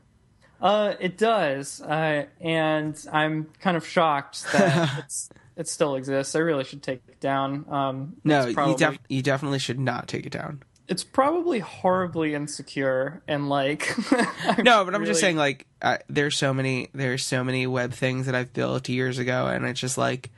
Uh, 0.60 0.96
it 1.00 1.18
does, 1.18 1.82
uh, 1.82 2.26
and 2.40 3.06
I'm 3.12 3.50
kind 3.60 3.76
of 3.76 3.86
shocked 3.86 4.44
that 4.54 5.00
it's 5.00 5.30
it 5.56 5.68
still 5.68 5.96
exists. 5.96 6.36
I 6.36 6.40
really 6.40 6.64
should 6.64 6.82
take 6.82 7.02
it 7.08 7.20
down. 7.20 7.66
Um, 7.70 8.16
no, 8.24 8.52
probably... 8.54 8.72
you, 8.72 8.78
def- 8.78 9.00
you 9.10 9.22
definitely 9.22 9.60
should 9.60 9.80
not 9.80 10.08
take 10.08 10.26
it 10.26 10.32
down. 10.32 10.64
it's 10.88 11.04
probably 11.04 11.60
horribly 11.60 12.34
insecure 12.34 13.22
and 13.28 13.50
like 13.50 13.96
no 14.12 14.84
but 14.84 14.94
i'm 14.94 14.94
really... 14.94 15.06
just 15.06 15.22
saying 15.22 15.38
like 15.38 15.66
I, 15.82 16.00
there's 16.10 16.38
so 16.38 16.54
many 16.54 16.90
there's 16.94 17.26
so 17.26 17.44
many 17.44 17.66
web 17.68 17.94
things 17.94 18.26
that 18.26 18.36
i've 18.36 18.52
built 18.52 18.90
years 18.90 19.18
ago 19.18 19.48
and 19.48 19.66
it's 19.66 19.80
just 19.80 19.98
like 19.98 20.30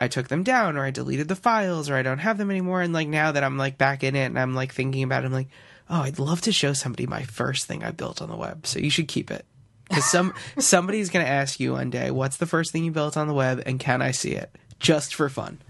i 0.00 0.08
took 0.08 0.28
them 0.28 0.42
down 0.42 0.76
or 0.76 0.84
i 0.84 0.90
deleted 0.90 1.28
the 1.28 1.36
files 1.36 1.88
or 1.90 1.94
i 1.94 2.02
don't 2.02 2.18
have 2.18 2.38
them 2.38 2.50
anymore 2.50 2.82
and 2.82 2.92
like 2.92 3.08
now 3.08 3.32
that 3.32 3.44
i'm 3.44 3.56
like 3.58 3.78
back 3.78 4.02
in 4.02 4.16
it 4.16 4.26
and 4.26 4.38
i'm 4.38 4.54
like 4.54 4.72
thinking 4.72 5.02
about 5.02 5.22
it 5.22 5.26
i'm 5.26 5.32
like 5.32 5.48
oh 5.88 6.00
i'd 6.02 6.18
love 6.18 6.40
to 6.40 6.52
show 6.52 6.72
somebody 6.72 7.06
my 7.06 7.22
first 7.22 7.66
thing 7.66 7.84
i 7.84 7.90
built 7.90 8.20
on 8.22 8.28
the 8.28 8.36
web 8.36 8.66
so 8.66 8.78
you 8.78 8.90
should 8.90 9.08
keep 9.08 9.30
it 9.30 9.44
because 9.88 10.04
some 10.10 10.34
somebody's 10.58 11.10
going 11.10 11.24
to 11.24 11.30
ask 11.30 11.60
you 11.60 11.72
one 11.72 11.90
day 11.90 12.10
what's 12.10 12.38
the 12.38 12.46
first 12.46 12.72
thing 12.72 12.84
you 12.84 12.90
built 12.90 13.16
on 13.16 13.28
the 13.28 13.34
web 13.34 13.62
and 13.66 13.78
can 13.78 14.02
i 14.02 14.10
see 14.10 14.32
it 14.32 14.50
just 14.78 15.14
for 15.14 15.28
fun 15.28 15.60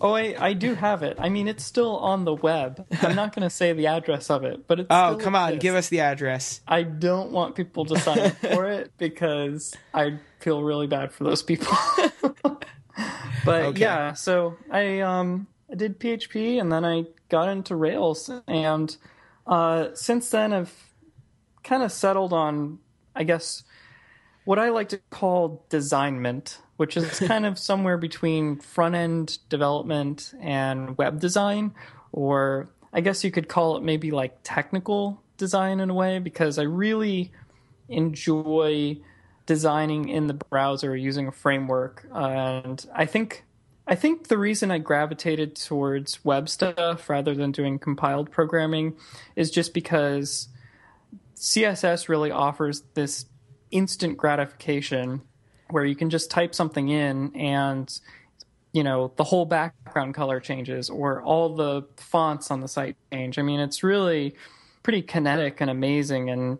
Oh, 0.00 0.12
I, 0.12 0.36
I 0.38 0.52
do 0.52 0.74
have 0.74 1.02
it. 1.02 1.16
I 1.18 1.28
mean, 1.28 1.48
it's 1.48 1.64
still 1.64 1.96
on 1.96 2.24
the 2.24 2.34
web. 2.34 2.86
I'm 3.02 3.16
not 3.16 3.34
going 3.34 3.42
to 3.42 3.50
say 3.50 3.72
the 3.72 3.88
address 3.88 4.30
of 4.30 4.44
it, 4.44 4.66
but 4.66 4.80
it's. 4.80 4.88
Oh, 4.98 5.16
come 5.20 5.34
exists. 5.34 5.52
on, 5.52 5.58
give 5.58 5.74
us 5.74 5.88
the 5.88 6.00
address. 6.00 6.60
I 6.68 6.82
don't 6.82 7.32
want 7.32 7.54
people 7.54 7.84
to 7.86 7.98
sign 7.98 8.18
up 8.18 8.36
for 8.36 8.66
it 8.70 8.92
because 8.96 9.74
I 9.92 10.18
feel 10.40 10.62
really 10.62 10.86
bad 10.86 11.12
for 11.12 11.24
those 11.24 11.42
people. 11.42 11.76
but 13.44 13.62
okay. 13.66 13.80
yeah, 13.80 14.12
so 14.12 14.56
I 14.70 15.00
um 15.00 15.46
I 15.70 15.74
did 15.74 15.98
PHP 15.98 16.60
and 16.60 16.72
then 16.72 16.84
I 16.84 17.04
got 17.28 17.48
into 17.48 17.76
Rails, 17.76 18.30
and 18.46 18.96
uh, 19.46 19.88
since 19.94 20.30
then 20.30 20.52
I've 20.52 20.74
kind 21.62 21.82
of 21.82 21.92
settled 21.92 22.32
on, 22.32 22.78
I 23.14 23.24
guess, 23.24 23.64
what 24.44 24.58
I 24.58 24.70
like 24.70 24.88
to 24.90 24.98
call 25.10 25.64
designment 25.68 26.58
which 26.78 26.96
is 26.96 27.18
kind 27.28 27.44
of 27.44 27.58
somewhere 27.58 27.98
between 27.98 28.56
front 28.56 28.94
end 28.94 29.38
development 29.50 30.32
and 30.40 30.96
web 30.96 31.20
design, 31.20 31.74
or 32.12 32.70
I 32.92 33.02
guess 33.02 33.22
you 33.22 33.30
could 33.30 33.48
call 33.48 33.76
it 33.76 33.82
maybe 33.82 34.10
like 34.10 34.38
technical 34.42 35.22
design 35.36 35.80
in 35.80 35.90
a 35.90 35.94
way, 35.94 36.18
because 36.18 36.58
I 36.58 36.62
really 36.62 37.30
enjoy 37.88 38.96
designing 39.48 40.10
in 40.10 40.26
the 40.26 40.34
browser 40.34 40.94
using 40.94 41.26
a 41.26 41.32
framework. 41.32 42.06
And 42.14 42.84
I 42.94 43.06
think 43.06 43.44
I 43.86 43.94
think 43.94 44.28
the 44.28 44.36
reason 44.36 44.70
I 44.70 44.76
gravitated 44.76 45.56
towards 45.56 46.22
web 46.22 46.50
stuff 46.50 47.08
rather 47.08 47.34
than 47.34 47.50
doing 47.50 47.78
compiled 47.78 48.30
programming 48.30 48.94
is 49.34 49.50
just 49.50 49.72
because 49.72 50.48
CSS 51.34 52.10
really 52.10 52.30
offers 52.30 52.82
this 52.92 53.24
instant 53.70 54.18
gratification 54.18 55.22
where 55.70 55.86
you 55.86 55.96
can 55.96 56.10
just 56.10 56.30
type 56.30 56.54
something 56.54 56.90
in 56.90 57.34
and 57.34 58.00
you 58.72 58.84
know 58.84 59.12
the 59.16 59.24
whole 59.24 59.46
background 59.46 60.14
color 60.14 60.40
changes 60.40 60.90
or 60.90 61.22
all 61.22 61.54
the 61.54 61.82
fonts 61.96 62.50
on 62.50 62.60
the 62.60 62.68
site 62.68 62.96
change 63.12 63.38
i 63.38 63.42
mean 63.42 63.60
it's 63.60 63.82
really 63.82 64.34
pretty 64.82 65.02
kinetic 65.02 65.60
and 65.60 65.70
amazing 65.70 66.30
and 66.30 66.58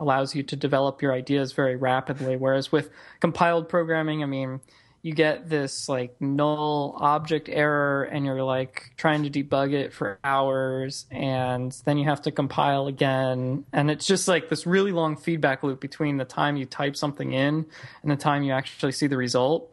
allows 0.00 0.34
you 0.34 0.42
to 0.42 0.56
develop 0.56 1.00
your 1.00 1.12
ideas 1.12 1.52
very 1.52 1.76
rapidly 1.76 2.36
whereas 2.36 2.72
with 2.72 2.90
compiled 3.20 3.68
programming 3.68 4.22
i 4.22 4.26
mean 4.26 4.60
you 5.02 5.14
get 5.14 5.48
this 5.48 5.88
like 5.88 6.20
null 6.20 6.94
object 6.98 7.48
error 7.48 8.04
and 8.04 8.26
you're 8.26 8.42
like 8.42 8.92
trying 8.96 9.22
to 9.22 9.30
debug 9.30 9.72
it 9.72 9.94
for 9.94 10.18
hours 10.22 11.06
and 11.10 11.72
then 11.84 11.96
you 11.96 12.04
have 12.04 12.20
to 12.22 12.30
compile 12.30 12.86
again. 12.86 13.64
And 13.72 13.90
it's 13.90 14.06
just 14.06 14.28
like 14.28 14.50
this 14.50 14.66
really 14.66 14.92
long 14.92 15.16
feedback 15.16 15.62
loop 15.62 15.80
between 15.80 16.18
the 16.18 16.26
time 16.26 16.56
you 16.56 16.66
type 16.66 16.96
something 16.96 17.32
in 17.32 17.64
and 18.02 18.10
the 18.10 18.16
time 18.16 18.42
you 18.42 18.52
actually 18.52 18.92
see 18.92 19.06
the 19.06 19.16
result. 19.16 19.70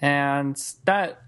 And 0.00 0.56
that 0.84 1.22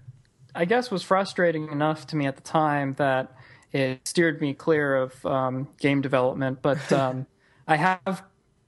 i 0.57 0.65
guess 0.65 0.89
was 0.89 1.03
frustrating 1.03 1.69
enough 1.69 2.07
to 2.07 2.15
me 2.15 2.25
at 2.25 2.37
the 2.37 2.41
time 2.41 2.93
that 2.93 3.35
it 3.73 4.07
steered 4.07 4.39
me 4.39 4.53
clear 4.53 4.95
of 4.95 5.25
um, 5.25 5.67
game 5.79 6.01
development. 6.01 6.63
But 6.63 6.91
um, 6.91 7.27
i 7.67 7.75
have 7.75 8.23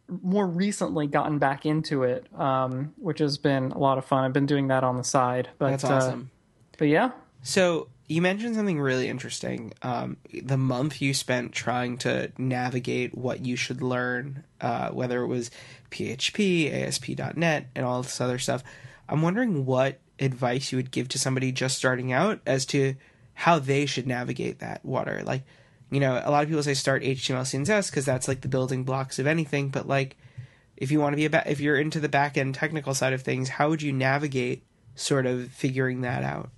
more 0.10 0.48
recently 0.48 1.08
gotten 1.08 1.38
back 1.38 1.66
into 1.66 2.04
it, 2.04 2.28
um, 2.40 2.94
which 2.98 3.20
has 3.20 3.38
been 3.38 3.72
a 3.72 3.78
lot 3.78 3.98
of 3.98 4.06
fun. 4.06 4.24
I've 4.24 4.34
been 4.34 4.46
doing 4.46 4.68
that 4.68 4.84
on 4.84 4.98
the 4.98 5.04
side. 5.04 5.50
But, 5.58 5.72
That's 5.72 5.84
uh, 5.84 5.94
awesome. 5.94 6.32
Uh, 6.32 6.76
but 6.80 6.88
yeah. 6.88 7.12
So 7.44 7.90
you 8.08 8.22
mentioned 8.22 8.56
something 8.56 8.80
really 8.80 9.10
interesting. 9.10 9.74
Um, 9.82 10.18
the 10.32 10.58
month 10.58 11.02
you 11.02 11.14
spent 11.14 11.52
trying 11.52 11.98
to 12.00 12.32
navigate 12.38 13.18
what 13.18 13.46
you 13.46 13.56
should 13.56 13.82
learn, 13.82 14.46
uh, 14.62 14.90
whether 14.90 15.22
it 15.22 15.28
was 15.28 15.52
PHP, 15.92 16.72
ASP.NET, 16.72 17.68
and 17.76 17.86
all 17.86 18.02
this 18.02 18.22
other 18.22 18.40
stuff. 18.40 18.64
I'm 19.10 19.22
wondering 19.22 19.66
what 19.66 20.00
advice 20.20 20.72
you 20.72 20.78
would 20.78 20.92
give 20.92 21.10
to 21.10 21.20
somebody 21.20 21.52
just 21.52 21.78
starting 21.78 22.12
out 22.12 22.40
as 22.46 22.66
to 22.68 22.96
how 23.34 23.60
they 23.60 23.86
should 23.86 24.08
navigate 24.08 24.60
that 24.60 24.84
water. 24.84 25.22
Like, 25.26 25.44
you 25.90 26.00
know, 26.00 26.22
a 26.24 26.32
lot 26.32 26.44
of 26.44 26.50
people 26.50 26.64
say 26.64 26.74
start 26.74 27.04
HTML, 27.04 27.42
CSS 27.42 27.90
because 27.90 28.06
that's 28.06 28.28
like 28.28 28.42
the 28.42 28.48
building 28.48 28.84
blocks 28.84 29.20
of 29.20 29.28
anything. 29.28 29.70
But 29.70 29.88
like, 29.88 30.18
if 30.76 30.92
you 30.92 31.00
want 31.00 31.14
to 31.14 31.18
be 31.18 31.26
a 31.26 31.30
ba- 31.30 31.50
if 31.50 31.60
you're 31.60 31.78
into 31.78 32.00
the 32.00 32.10
back 32.10 32.38
end 32.38 32.56
technical 32.56 32.94
side 32.94 33.14
of 33.14 33.22
things, 33.22 33.50
how 33.50 33.70
would 33.70 33.82
you 33.82 33.94
navigate 33.94 34.64
sort 34.96 35.26
of 35.26 35.52
figuring 35.52 36.02
that 36.02 36.24
out? 36.24 36.50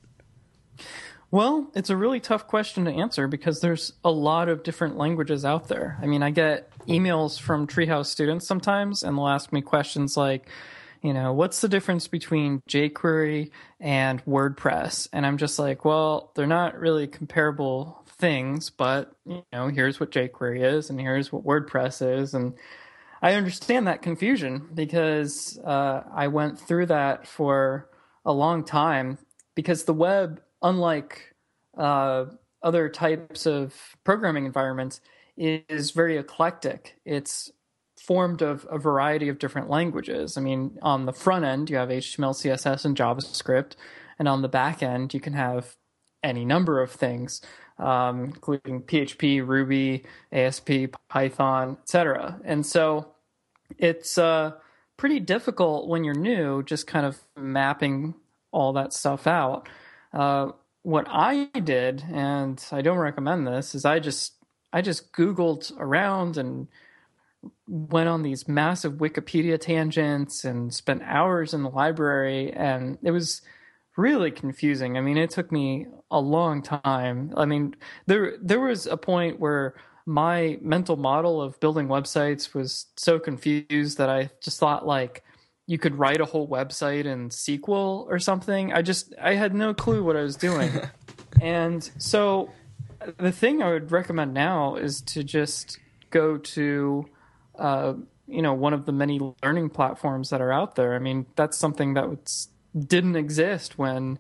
Well, 1.32 1.70
it's 1.76 1.92
a 1.92 1.96
really 1.96 2.20
tough 2.20 2.48
question 2.48 2.86
to 2.86 2.92
answer 2.92 3.28
because 3.28 3.62
there's 3.62 3.94
a 4.04 4.10
lot 4.10 4.50
of 4.50 4.64
different 4.64 4.98
languages 4.98 5.46
out 5.46 5.68
there. 5.68 6.00
I 6.02 6.08
mean, 6.08 6.24
I 6.24 6.32
get 6.32 6.72
emails 6.88 7.40
from 7.40 7.68
Treehouse 7.68 8.08
students 8.08 8.48
sometimes, 8.48 9.04
and 9.04 9.16
they'll 9.16 9.28
ask 9.28 9.54
me 9.54 9.62
questions 9.62 10.18
like, 10.18 10.50
you 11.04 11.14
know, 11.14 11.32
what's 11.32 11.62
the 11.62 11.70
difference 11.70 12.08
between 12.08 12.62
jQuery 12.68 13.52
and 13.80 14.26
WordPress? 14.26 15.08
And 15.14 15.24
I'm 15.26 15.38
just 15.38 15.60
like, 15.60 15.86
well, 15.86 16.32
they're 16.34 16.48
not 16.48 16.80
really 16.80 17.06
comparable 17.06 18.04
things, 18.20 18.70
but 18.70 19.12
you 19.26 19.44
know, 19.52 19.68
here's 19.68 20.00
what 20.00 20.12
jQuery 20.12 20.64
is 20.64 20.90
and 20.90 21.00
here's 21.00 21.32
what 21.32 21.46
WordPress 21.46 22.20
is, 22.22 22.34
and 22.34 22.54
I 23.22 23.34
understand 23.34 23.88
that 23.88 24.02
confusion 24.02 24.70
because 24.74 25.60
uh, 25.66 26.04
I 26.14 26.28
went 26.28 26.60
through 26.60 26.88
that 26.88 27.28
for 27.28 27.90
a 28.26 28.32
long 28.32 28.64
time 28.64 29.18
because 29.56 29.84
the 29.84 29.94
web, 29.94 30.42
unlike 30.62 31.34
uh, 31.78 32.26
other 32.64 32.90
types 32.90 33.46
of 33.46 33.74
programming 34.04 34.46
environments, 34.46 35.02
is 35.38 35.92
very 35.92 36.18
eclectic. 36.18 36.98
It's 37.06 37.52
formed 37.98 38.42
of 38.42 38.66
a 38.70 38.78
variety 38.78 39.30
of 39.30 39.40
different 39.40 39.70
languages. 39.70 40.38
I 40.38 40.42
mean, 40.42 40.78
on 40.82 41.06
the 41.06 41.14
front 41.14 41.46
end, 41.46 41.70
you 41.70 41.78
have 41.78 41.90
HTML, 41.90 42.34
CSS, 42.34 42.86
and 42.86 42.96
JavaScript, 42.96 43.74
and 44.18 44.28
on 44.28 44.42
the 44.42 44.50
back 44.50 44.82
end, 44.82 45.14
you 45.14 45.20
can 45.20 45.34
have 45.34 45.76
any 46.24 46.44
number 46.44 46.82
of 46.82 46.92
things 46.92 47.42
um, 47.80 48.26
including 48.26 48.84
PHP, 48.84 49.46
Ruby, 49.46 50.04
ASP, 50.32 50.72
Python, 51.08 51.78
etc. 51.82 52.40
And 52.44 52.66
so 52.66 53.14
it's 53.78 54.18
uh, 54.18 54.54
pretty 54.98 55.20
difficult 55.20 55.88
when 55.88 56.04
you're 56.04 56.14
new, 56.14 56.62
just 56.64 56.86
kind 56.86 57.06
of 57.06 57.20
mapping 57.38 58.16
all 58.52 58.74
that 58.74 58.94
stuff 58.94 59.26
out. 59.28 59.68
Uh, 60.14 60.52
what 60.84 61.06
I 61.10 61.46
did, 61.64 62.04
and 62.12 62.64
I 62.72 62.82
don't 62.82 62.98
recommend 62.98 63.48
this, 63.48 63.76
is 63.76 63.86
I 63.86 64.00
just 64.00 64.34
I 64.72 64.82
just 64.82 65.14
Googled 65.14 65.72
around 65.80 66.38
and 66.38 66.68
went 67.68 68.10
on 68.10 68.24
these 68.24 68.48
massive 68.48 68.94
Wikipedia 68.94 69.60
tangents 69.60 70.44
and 70.44 70.74
spent 70.74 71.02
hours 71.04 71.54
in 71.54 71.64
the 71.64 71.70
library, 71.70 72.52
and 72.54 72.98
it 73.04 73.12
was 73.12 73.42
really 74.00 74.32
confusing. 74.32 74.98
I 74.98 75.02
mean, 75.02 75.18
it 75.18 75.30
took 75.30 75.52
me 75.52 75.86
a 76.10 76.20
long 76.20 76.62
time. 76.62 77.34
I 77.36 77.46
mean, 77.46 77.76
there 78.08 78.38
there 78.42 78.60
was 78.60 78.88
a 78.88 78.98
point 78.98 79.40
where 79.40 79.76
my 80.06 80.58
mental 80.62 80.96
model 80.96 81.42
of 81.42 81.60
building 81.60 81.88
websites 81.88 82.54
was 82.54 82.88
so 82.96 83.20
confused 83.20 83.98
that 83.98 84.10
I 84.10 84.32
just 84.42 84.60
thought 84.60 84.88
like 84.88 85.24
you 85.68 85.78
could 85.78 85.96
write 86.00 86.20
a 86.20 86.26
whole 86.26 86.48
website 86.48 87.06
in 87.06 87.30
SQL 87.30 88.08
or 88.08 88.18
something. 88.18 88.74
I 88.74 88.82
just 88.82 89.14
I 89.22 89.36
had 89.36 89.54
no 89.54 89.74
clue 89.74 90.04
what 90.04 90.16
I 90.16 90.22
was 90.22 90.36
doing. 90.36 90.72
and 91.42 91.88
so 91.98 92.50
the 93.18 93.32
thing 93.32 93.62
I 93.62 93.72
would 93.72 93.92
recommend 93.92 94.34
now 94.34 94.76
is 94.76 95.02
to 95.02 95.24
just 95.24 95.78
go 96.10 96.38
to 96.38 97.06
uh, 97.58 97.94
you 98.28 98.42
know 98.42 98.54
one 98.54 98.74
of 98.74 98.86
the 98.86 98.92
many 98.94 99.20
learning 99.44 99.70
platforms 99.70 100.30
that 100.30 100.42
are 100.42 100.52
out 100.52 100.76
there. 100.76 100.96
I 100.96 101.00
mean, 101.00 101.26
that's 101.36 101.58
something 101.58 101.94
that 101.96 102.10
would 102.10 102.28
didn't 102.78 103.16
exist 103.16 103.78
when 103.78 104.20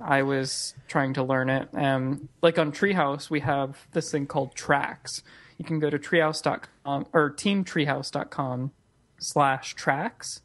I 0.00 0.22
was 0.22 0.74
trying 0.88 1.14
to 1.14 1.22
learn 1.22 1.50
it. 1.50 1.68
Um, 1.74 2.28
like 2.42 2.58
on 2.58 2.72
Treehouse, 2.72 3.28
we 3.30 3.40
have 3.40 3.86
this 3.92 4.10
thing 4.10 4.26
called 4.26 4.54
tracks. 4.54 5.22
You 5.58 5.64
can 5.64 5.78
go 5.78 5.90
to 5.90 5.98
treehouse.com 5.98 7.06
or 7.12 7.30
teamtreehouse.com 7.30 8.72
slash 9.18 9.74
tracks. 9.74 10.40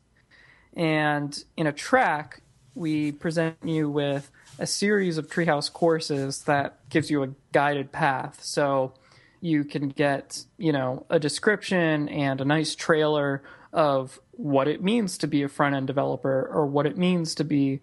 And 0.76 1.42
in 1.56 1.68
a 1.68 1.72
track, 1.72 2.42
we 2.74 3.14
present 3.14 3.56
you 3.64 3.90
with 3.90 4.30
a 4.60 4.68
series 4.68 5.18
of 5.18 5.28
Treehouse 5.28 5.72
courses 5.72 6.44
that 6.44 6.78
gives 6.90 7.10
you 7.10 7.24
a 7.24 7.30
guided 7.54 7.94
path. 7.94 8.44
So 8.44 8.94
you 9.40 9.64
can 9.64 9.90
get, 9.90 10.46
you 10.58 10.74
know, 10.74 11.06
a 11.10 11.20
description 11.20 12.10
and 12.10 12.42
a 12.42 12.46
nice 12.46 12.76
trailer 12.76 13.42
of 13.76 14.22
what 14.32 14.70
it 14.70 14.82
means 14.82 15.18
to 15.18 15.28
be 15.28 15.44
a 15.44 15.50
front 15.50 15.76
end 15.76 15.86
developer 15.86 16.50
or 16.52 16.66
what 16.66 16.86
it 16.88 16.98
means 16.98 17.36
to 17.36 17.44
be 17.44 17.82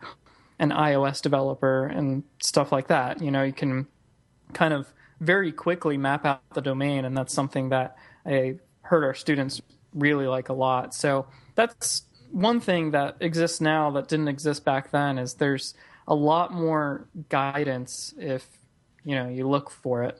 an 0.58 0.70
iOS 0.70 1.20
developer 1.20 1.86
and 1.86 2.24
stuff 2.42 2.72
like 2.72 2.88
that. 2.88 3.20
You 3.20 3.30
know, 3.30 3.42
you 3.42 3.52
can 3.52 3.86
kind 4.54 4.72
of 4.72 4.92
very 5.20 5.52
quickly 5.52 5.98
map 5.98 6.24
out 6.24 6.40
the 6.54 6.62
domain, 6.62 7.04
and 7.04 7.16
that's 7.16 7.34
something 7.34 7.68
that 7.68 7.96
I 8.24 8.56
heard 8.80 9.04
our 9.04 9.14
students 9.14 9.60
really 9.94 10.26
like 10.26 10.48
a 10.48 10.54
lot. 10.54 10.94
So 10.94 11.26
that's 11.54 12.02
one 12.30 12.58
thing 12.58 12.92
that 12.92 13.18
exists 13.20 13.60
now 13.60 13.90
that 13.90 14.08
didn't 14.08 14.28
exist 14.28 14.64
back 14.64 14.90
then 14.90 15.18
is 15.18 15.34
there's 15.34 15.74
a 16.08 16.14
lot 16.14 16.52
more 16.52 17.06
guidance 17.28 18.14
if 18.18 18.46
you 19.04 19.14
know 19.14 19.28
you 19.28 19.46
look 19.46 19.70
for 19.70 20.04
it. 20.04 20.18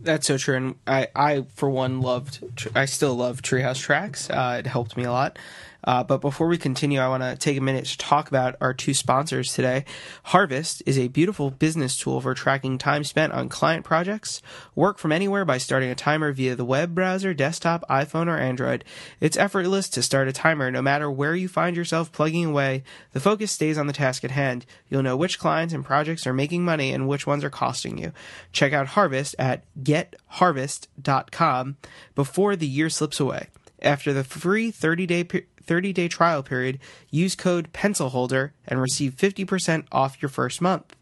That's 0.00 0.26
so 0.26 0.38
true, 0.38 0.56
and 0.56 0.74
I, 0.86 1.08
I 1.14 1.44
for 1.54 1.68
one 1.68 2.00
loved. 2.00 2.44
I 2.74 2.84
still 2.84 3.14
love 3.14 3.42
Treehouse 3.42 3.80
Tracks. 3.80 4.30
Uh, 4.30 4.56
it 4.60 4.66
helped 4.66 4.96
me 4.96 5.04
a 5.04 5.10
lot. 5.10 5.38
Uh, 5.84 6.02
but 6.02 6.20
before 6.20 6.48
we 6.48 6.58
continue, 6.58 7.00
I 7.00 7.08
want 7.08 7.22
to 7.22 7.36
take 7.36 7.56
a 7.56 7.62
minute 7.62 7.84
to 7.86 7.98
talk 7.98 8.28
about 8.28 8.56
our 8.60 8.74
two 8.74 8.94
sponsors 8.94 9.54
today. 9.54 9.84
Harvest 10.24 10.82
is 10.86 10.98
a 10.98 11.08
beautiful 11.08 11.50
business 11.50 11.96
tool 11.96 12.20
for 12.20 12.34
tracking 12.34 12.78
time 12.78 13.04
spent 13.04 13.32
on 13.32 13.48
client 13.48 13.84
projects. 13.84 14.42
Work 14.74 14.98
from 14.98 15.12
anywhere 15.12 15.44
by 15.44 15.58
starting 15.58 15.90
a 15.90 15.94
timer 15.94 16.32
via 16.32 16.56
the 16.56 16.64
web 16.64 16.94
browser, 16.94 17.32
desktop, 17.32 17.84
iPhone, 17.88 18.26
or 18.26 18.36
Android. 18.36 18.84
It's 19.20 19.36
effortless 19.36 19.88
to 19.90 20.02
start 20.02 20.26
a 20.28 20.32
timer 20.32 20.70
no 20.70 20.82
matter 20.82 21.10
where 21.10 21.36
you 21.36 21.48
find 21.48 21.76
yourself 21.76 22.10
plugging 22.12 22.46
away. 22.46 22.82
The 23.12 23.20
focus 23.20 23.52
stays 23.52 23.78
on 23.78 23.86
the 23.86 23.92
task 23.92 24.24
at 24.24 24.32
hand. 24.32 24.66
You'll 24.88 25.02
know 25.02 25.16
which 25.16 25.38
clients 25.38 25.72
and 25.72 25.84
projects 25.84 26.26
are 26.26 26.32
making 26.32 26.64
money 26.64 26.92
and 26.92 27.06
which 27.06 27.26
ones 27.26 27.44
are 27.44 27.50
costing 27.50 27.98
you. 27.98 28.12
Check 28.52 28.72
out 28.72 28.88
Harvest 28.88 29.36
at 29.38 29.64
getharvest.com 29.80 31.76
before 32.14 32.56
the 32.56 32.66
year 32.66 32.90
slips 32.90 33.20
away. 33.20 33.48
After 33.80 34.12
the 34.12 34.24
free 34.24 34.72
30 34.72 35.06
day 35.06 35.22
30 35.68 35.92
day 35.92 36.08
trial 36.08 36.42
period, 36.42 36.80
use 37.10 37.36
code 37.36 37.72
PENCILHOLDER 37.72 38.52
and 38.66 38.80
receive 38.80 39.14
50% 39.14 39.84
off 39.92 40.20
your 40.20 40.28
first 40.28 40.60
month. 40.60 40.96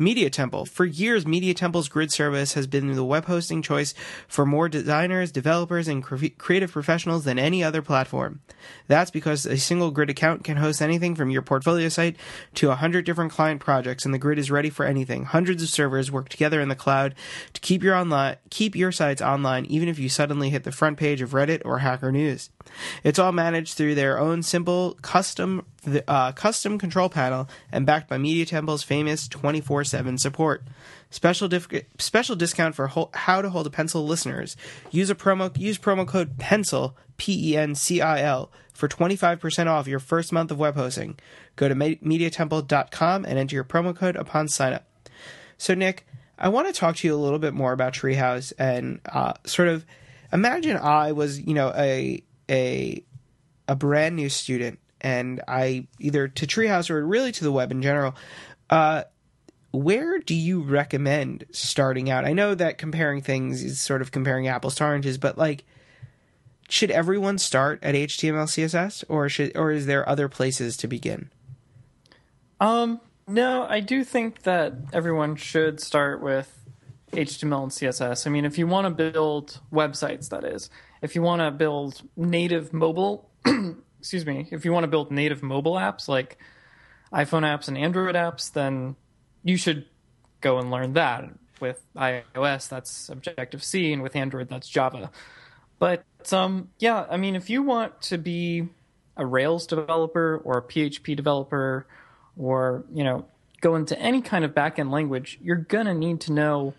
Media 0.00 0.30
Temple. 0.30 0.64
For 0.64 0.84
years, 0.84 1.26
Media 1.26 1.54
Temple's 1.54 1.88
grid 1.88 2.12
service 2.12 2.54
has 2.54 2.68
been 2.68 2.92
the 2.92 3.04
web 3.04 3.24
hosting 3.24 3.62
choice 3.62 3.94
for 4.28 4.46
more 4.46 4.68
designers, 4.68 5.32
developers, 5.32 5.88
and 5.88 6.04
creative 6.04 6.70
professionals 6.70 7.24
than 7.24 7.38
any 7.38 7.64
other 7.64 7.82
platform. 7.82 8.40
That's 8.86 9.10
because 9.10 9.44
a 9.44 9.58
single 9.58 9.90
grid 9.90 10.08
account 10.08 10.44
can 10.44 10.58
host 10.58 10.80
anything 10.80 11.16
from 11.16 11.30
your 11.30 11.42
portfolio 11.42 11.88
site 11.88 12.16
to 12.54 12.68
100 12.68 13.04
different 13.04 13.32
client 13.32 13.60
projects, 13.60 14.04
and 14.04 14.14
the 14.14 14.18
grid 14.18 14.38
is 14.38 14.52
ready 14.52 14.70
for 14.70 14.86
anything. 14.86 15.24
Hundreds 15.24 15.64
of 15.64 15.68
servers 15.68 16.12
work 16.12 16.28
together 16.28 16.60
in 16.60 16.68
the 16.68 16.76
cloud 16.76 17.16
to 17.52 17.60
keep 17.60 17.82
your 17.82 17.96
online 17.96 18.36
keep 18.50 18.76
your 18.76 18.92
sites 18.92 19.20
online 19.20 19.64
even 19.66 19.88
if 19.88 19.98
you 19.98 20.08
suddenly 20.08 20.50
hit 20.50 20.62
the 20.62 20.72
front 20.72 20.96
page 20.96 21.20
of 21.20 21.30
Reddit 21.30 21.62
or 21.64 21.78
Hacker 21.78 22.12
News. 22.12 22.50
It's 23.04 23.18
all 23.18 23.32
managed 23.32 23.74
through 23.74 23.94
their 23.94 24.18
own 24.18 24.42
simple 24.42 24.96
custom 25.02 25.66
uh, 26.06 26.32
custom 26.32 26.78
control 26.78 27.08
panel 27.08 27.48
and 27.72 27.86
backed 27.86 28.08
by 28.08 28.18
Media 28.18 28.44
Temple's 28.44 28.82
famous 28.82 29.28
24/7 29.28 30.18
support. 30.18 30.64
Special 31.10 31.48
special 31.98 32.36
discount 32.36 32.74
for 32.74 32.88
ho- 32.88 33.10
how 33.14 33.40
to 33.40 33.50
hold 33.50 33.66
a 33.66 33.70
pencil 33.70 34.04
listeners. 34.06 34.56
Use 34.90 35.10
a 35.10 35.14
promo 35.14 35.56
use 35.58 35.78
promo 35.78 36.06
code 36.06 36.38
pencil 36.38 36.96
P 37.16 37.52
E 37.52 37.56
N 37.56 37.74
C 37.74 38.00
I 38.00 38.22
L 38.22 38.50
for 38.72 38.88
25% 38.88 39.66
off 39.66 39.88
your 39.88 39.98
first 39.98 40.32
month 40.32 40.50
of 40.50 40.58
web 40.58 40.76
hosting. 40.76 41.18
Go 41.56 41.68
to 41.68 41.74
me- 41.74 41.96
mediatemple.com 41.96 43.24
and 43.24 43.38
enter 43.38 43.54
your 43.56 43.64
promo 43.64 43.96
code 43.96 44.16
upon 44.16 44.48
sign 44.48 44.72
up. 44.72 44.84
So 45.56 45.74
Nick, 45.74 46.06
I 46.38 46.48
want 46.48 46.68
to 46.68 46.72
talk 46.72 46.96
to 46.96 47.08
you 47.08 47.14
a 47.14 47.18
little 47.18 47.40
bit 47.40 47.54
more 47.54 47.72
about 47.72 47.92
Treehouse 47.94 48.52
and 48.58 49.00
uh, 49.06 49.32
sort 49.44 49.68
of 49.68 49.84
imagine 50.32 50.76
I 50.76 51.12
was, 51.12 51.40
you 51.40 51.54
know, 51.54 51.72
a 51.74 52.22
a 52.50 53.02
a 53.66 53.76
brand 53.76 54.16
new 54.16 54.28
student 54.28 54.78
and 55.00 55.42
I 55.46 55.86
either 56.00 56.28
to 56.28 56.46
Treehouse 56.46 56.90
or 56.90 57.04
really 57.06 57.32
to 57.32 57.44
the 57.44 57.52
web 57.52 57.70
in 57.70 57.82
general. 57.82 58.14
Uh, 58.70 59.04
where 59.70 60.18
do 60.18 60.34
you 60.34 60.62
recommend 60.62 61.44
starting 61.50 62.10
out? 62.10 62.24
I 62.24 62.32
know 62.32 62.54
that 62.54 62.78
comparing 62.78 63.20
things 63.20 63.62
is 63.62 63.80
sort 63.80 64.00
of 64.00 64.10
comparing 64.10 64.48
apples 64.48 64.74
to 64.76 64.84
oranges, 64.84 65.18
but 65.18 65.36
like, 65.36 65.64
should 66.68 66.90
everyone 66.90 67.38
start 67.38 67.78
at 67.82 67.94
HTML 67.94 68.46
CSS, 68.46 69.04
or 69.08 69.28
should 69.28 69.56
or 69.56 69.70
is 69.70 69.86
there 69.86 70.08
other 70.08 70.28
places 70.28 70.76
to 70.78 70.88
begin? 70.88 71.30
Um, 72.60 73.00
no, 73.26 73.66
I 73.68 73.80
do 73.80 74.04
think 74.04 74.42
that 74.42 74.74
everyone 74.92 75.36
should 75.36 75.80
start 75.80 76.20
with 76.20 76.58
HTML 77.12 77.62
and 77.62 77.72
CSS. 77.72 78.26
I 78.26 78.30
mean, 78.30 78.44
if 78.44 78.58
you 78.58 78.66
want 78.66 78.86
to 78.86 79.10
build 79.10 79.60
websites, 79.72 80.28
that 80.30 80.44
is, 80.44 80.68
if 81.02 81.14
you 81.14 81.22
want 81.22 81.40
to 81.40 81.50
build 81.50 82.02
native 82.16 82.72
mobile, 82.72 83.28
excuse 84.00 84.26
me, 84.26 84.48
if 84.50 84.64
you 84.64 84.72
want 84.72 84.84
to 84.84 84.88
build 84.88 85.10
native 85.10 85.42
mobile 85.42 85.74
apps 85.74 86.08
like 86.08 86.38
iPhone 87.12 87.42
apps 87.42 87.68
and 87.68 87.78
Android 87.78 88.14
apps, 88.14 88.52
then 88.52 88.96
you 89.42 89.56
should 89.56 89.86
go 90.40 90.58
and 90.58 90.70
learn 90.70 90.94
that. 90.94 91.30
With 91.60 91.84
iOS, 91.96 92.68
that's 92.68 93.08
Objective 93.08 93.64
C, 93.64 93.92
and 93.92 94.00
with 94.00 94.14
Android, 94.14 94.48
that's 94.48 94.68
Java. 94.68 95.10
But 95.80 96.04
um, 96.32 96.70
yeah, 96.78 97.04
I 97.10 97.16
mean, 97.16 97.34
if 97.34 97.50
you 97.50 97.62
want 97.64 98.00
to 98.02 98.18
be 98.18 98.68
a 99.16 99.26
Rails 99.26 99.66
developer 99.66 100.40
or 100.44 100.58
a 100.58 100.62
PHP 100.62 101.16
developer, 101.16 101.86
or 102.36 102.84
you 102.92 103.02
know, 103.02 103.24
go 103.60 103.74
into 103.74 103.98
any 103.98 104.22
kind 104.22 104.44
of 104.44 104.52
backend 104.52 104.92
language, 104.92 105.38
you're 105.42 105.56
gonna 105.56 105.94
need 105.94 106.20
to 106.22 106.32
know 106.32 106.74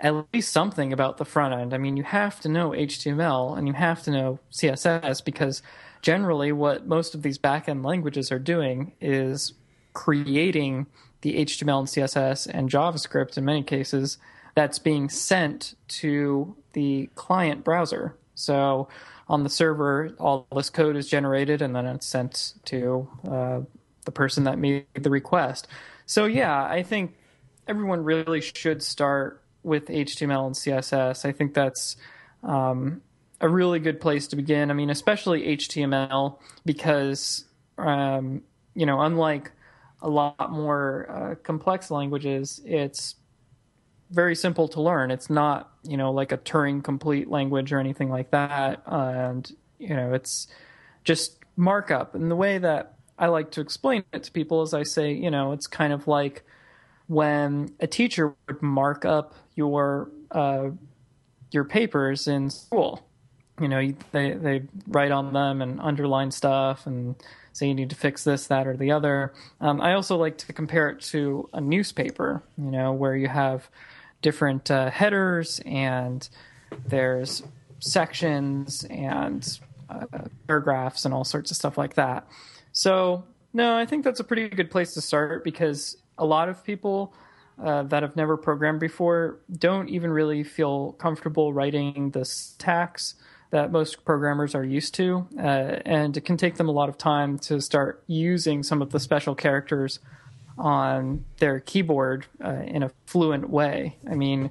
at 0.00 0.32
least 0.32 0.52
something 0.52 0.92
about 0.92 1.18
the 1.18 1.24
front 1.24 1.54
end. 1.54 1.74
I 1.74 1.78
mean, 1.78 1.96
you 1.96 2.02
have 2.02 2.40
to 2.40 2.48
know 2.48 2.70
HTML 2.70 3.56
and 3.56 3.68
you 3.68 3.74
have 3.74 4.02
to 4.04 4.10
know 4.10 4.38
CSS 4.50 5.22
because 5.24 5.62
generally 6.00 6.52
what 6.52 6.86
most 6.86 7.14
of 7.14 7.22
these 7.22 7.38
backend 7.38 7.84
languages 7.84 8.32
are 8.32 8.38
doing 8.38 8.92
is 9.00 9.52
creating 9.92 10.86
the 11.20 11.44
HTML 11.44 11.80
and 11.80 11.88
CSS 11.88 12.48
and 12.52 12.70
JavaScript 12.70 13.36
in 13.36 13.44
many 13.44 13.62
cases 13.62 14.16
that's 14.54 14.78
being 14.78 15.10
sent 15.10 15.74
to 15.88 16.56
the 16.72 17.10
client 17.14 17.62
browser. 17.62 18.16
So 18.34 18.88
on 19.28 19.44
the 19.44 19.50
server, 19.50 20.14
all 20.18 20.46
this 20.54 20.70
code 20.70 20.96
is 20.96 21.08
generated 21.08 21.60
and 21.60 21.76
then 21.76 21.86
it's 21.86 22.06
sent 22.06 22.54
to 22.66 23.08
uh, 23.30 23.60
the 24.06 24.12
person 24.12 24.44
that 24.44 24.58
made 24.58 24.86
the 24.94 25.10
request. 25.10 25.68
So 26.06 26.24
yeah, 26.24 26.64
I 26.64 26.82
think 26.82 27.16
everyone 27.68 28.02
really 28.02 28.40
should 28.40 28.82
start 28.82 29.42
with 29.62 29.86
HTML 29.86 30.46
and 30.46 30.54
CSS. 30.54 31.24
I 31.24 31.32
think 31.32 31.54
that's 31.54 31.96
um, 32.42 33.02
a 33.40 33.48
really 33.48 33.78
good 33.78 34.00
place 34.00 34.26
to 34.28 34.36
begin. 34.36 34.70
I 34.70 34.74
mean, 34.74 34.90
especially 34.90 35.56
HTML 35.56 36.38
because 36.64 37.44
um, 37.78 38.42
you 38.74 38.86
know, 38.86 39.00
unlike 39.00 39.52
a 40.02 40.08
lot 40.08 40.50
more 40.50 41.06
uh, 41.10 41.34
complex 41.42 41.90
languages, 41.90 42.60
it's 42.64 43.16
very 44.10 44.34
simple 44.34 44.68
to 44.68 44.80
learn. 44.80 45.10
It's 45.10 45.30
not 45.30 45.70
you 45.82 45.96
know 45.96 46.12
like 46.12 46.32
a 46.32 46.38
Turing 46.38 46.82
complete 46.82 47.28
language 47.28 47.72
or 47.72 47.78
anything 47.78 48.10
like 48.10 48.30
that, 48.30 48.82
and 48.86 49.50
you 49.78 49.94
know, 49.94 50.12
it's 50.12 50.46
just 51.04 51.38
markup. 51.56 52.14
And 52.14 52.30
the 52.30 52.36
way 52.36 52.58
that 52.58 52.94
I 53.18 53.26
like 53.26 53.50
to 53.52 53.60
explain 53.60 54.04
it 54.12 54.24
to 54.24 54.32
people 54.32 54.62
is 54.62 54.74
I 54.74 54.82
say, 54.82 55.12
you 55.12 55.30
know, 55.30 55.52
it's 55.52 55.66
kind 55.66 55.92
of 55.92 56.06
like 56.06 56.44
when 57.10 57.74
a 57.80 57.88
teacher 57.88 58.36
would 58.46 58.62
mark 58.62 59.04
up 59.04 59.34
your 59.56 60.08
uh, 60.30 60.70
your 61.50 61.64
papers 61.64 62.28
in 62.28 62.48
school. 62.48 63.04
You 63.60 63.66
know, 63.66 63.92
they 64.12 64.30
they 64.34 64.62
write 64.86 65.10
on 65.10 65.32
them 65.32 65.60
and 65.60 65.80
underline 65.80 66.30
stuff 66.30 66.86
and 66.86 67.16
say 67.52 67.66
you 67.66 67.74
need 67.74 67.90
to 67.90 67.96
fix 67.96 68.22
this, 68.22 68.46
that, 68.46 68.68
or 68.68 68.76
the 68.76 68.92
other. 68.92 69.32
Um, 69.60 69.80
I 69.80 69.94
also 69.94 70.16
like 70.16 70.38
to 70.38 70.52
compare 70.52 70.88
it 70.88 71.00
to 71.10 71.48
a 71.52 71.60
newspaper. 71.60 72.44
You 72.56 72.70
know, 72.70 72.92
where 72.92 73.16
you 73.16 73.26
have 73.26 73.68
different 74.22 74.70
uh, 74.70 74.90
headers 74.90 75.60
and 75.66 76.28
there's 76.86 77.42
sections 77.80 78.84
and 78.88 79.58
uh, 79.88 80.06
paragraphs 80.46 81.04
and 81.04 81.12
all 81.12 81.24
sorts 81.24 81.50
of 81.50 81.56
stuff 81.56 81.76
like 81.76 81.94
that. 81.94 82.28
So, 82.70 83.24
no, 83.52 83.76
I 83.76 83.84
think 83.84 84.04
that's 84.04 84.20
a 84.20 84.24
pretty 84.24 84.48
good 84.48 84.70
place 84.70 84.94
to 84.94 85.00
start 85.00 85.42
because 85.42 85.96
a 86.20 86.24
lot 86.24 86.48
of 86.48 86.62
people 86.62 87.12
uh, 87.62 87.82
that 87.84 88.02
have 88.02 88.14
never 88.14 88.36
programmed 88.36 88.78
before 88.78 89.40
don't 89.58 89.88
even 89.88 90.10
really 90.10 90.44
feel 90.44 90.92
comfortable 90.92 91.52
writing 91.52 92.10
the 92.10 92.24
syntax 92.24 93.14
that 93.50 93.72
most 93.72 94.04
programmers 94.04 94.54
are 94.54 94.64
used 94.64 94.94
to, 94.94 95.26
uh, 95.36 95.80
and 95.84 96.16
it 96.16 96.24
can 96.24 96.36
take 96.36 96.54
them 96.54 96.68
a 96.68 96.72
lot 96.72 96.88
of 96.88 96.96
time 96.96 97.36
to 97.36 97.60
start 97.60 98.02
using 98.06 98.62
some 98.62 98.80
of 98.80 98.90
the 98.92 99.00
special 99.00 99.34
characters 99.34 99.98
on 100.56 101.24
their 101.38 101.58
keyboard 101.58 102.26
uh, 102.44 102.62
in 102.64 102.84
a 102.84 102.90
fluent 103.06 103.50
way. 103.50 103.96
I 104.08 104.14
mean, 104.14 104.50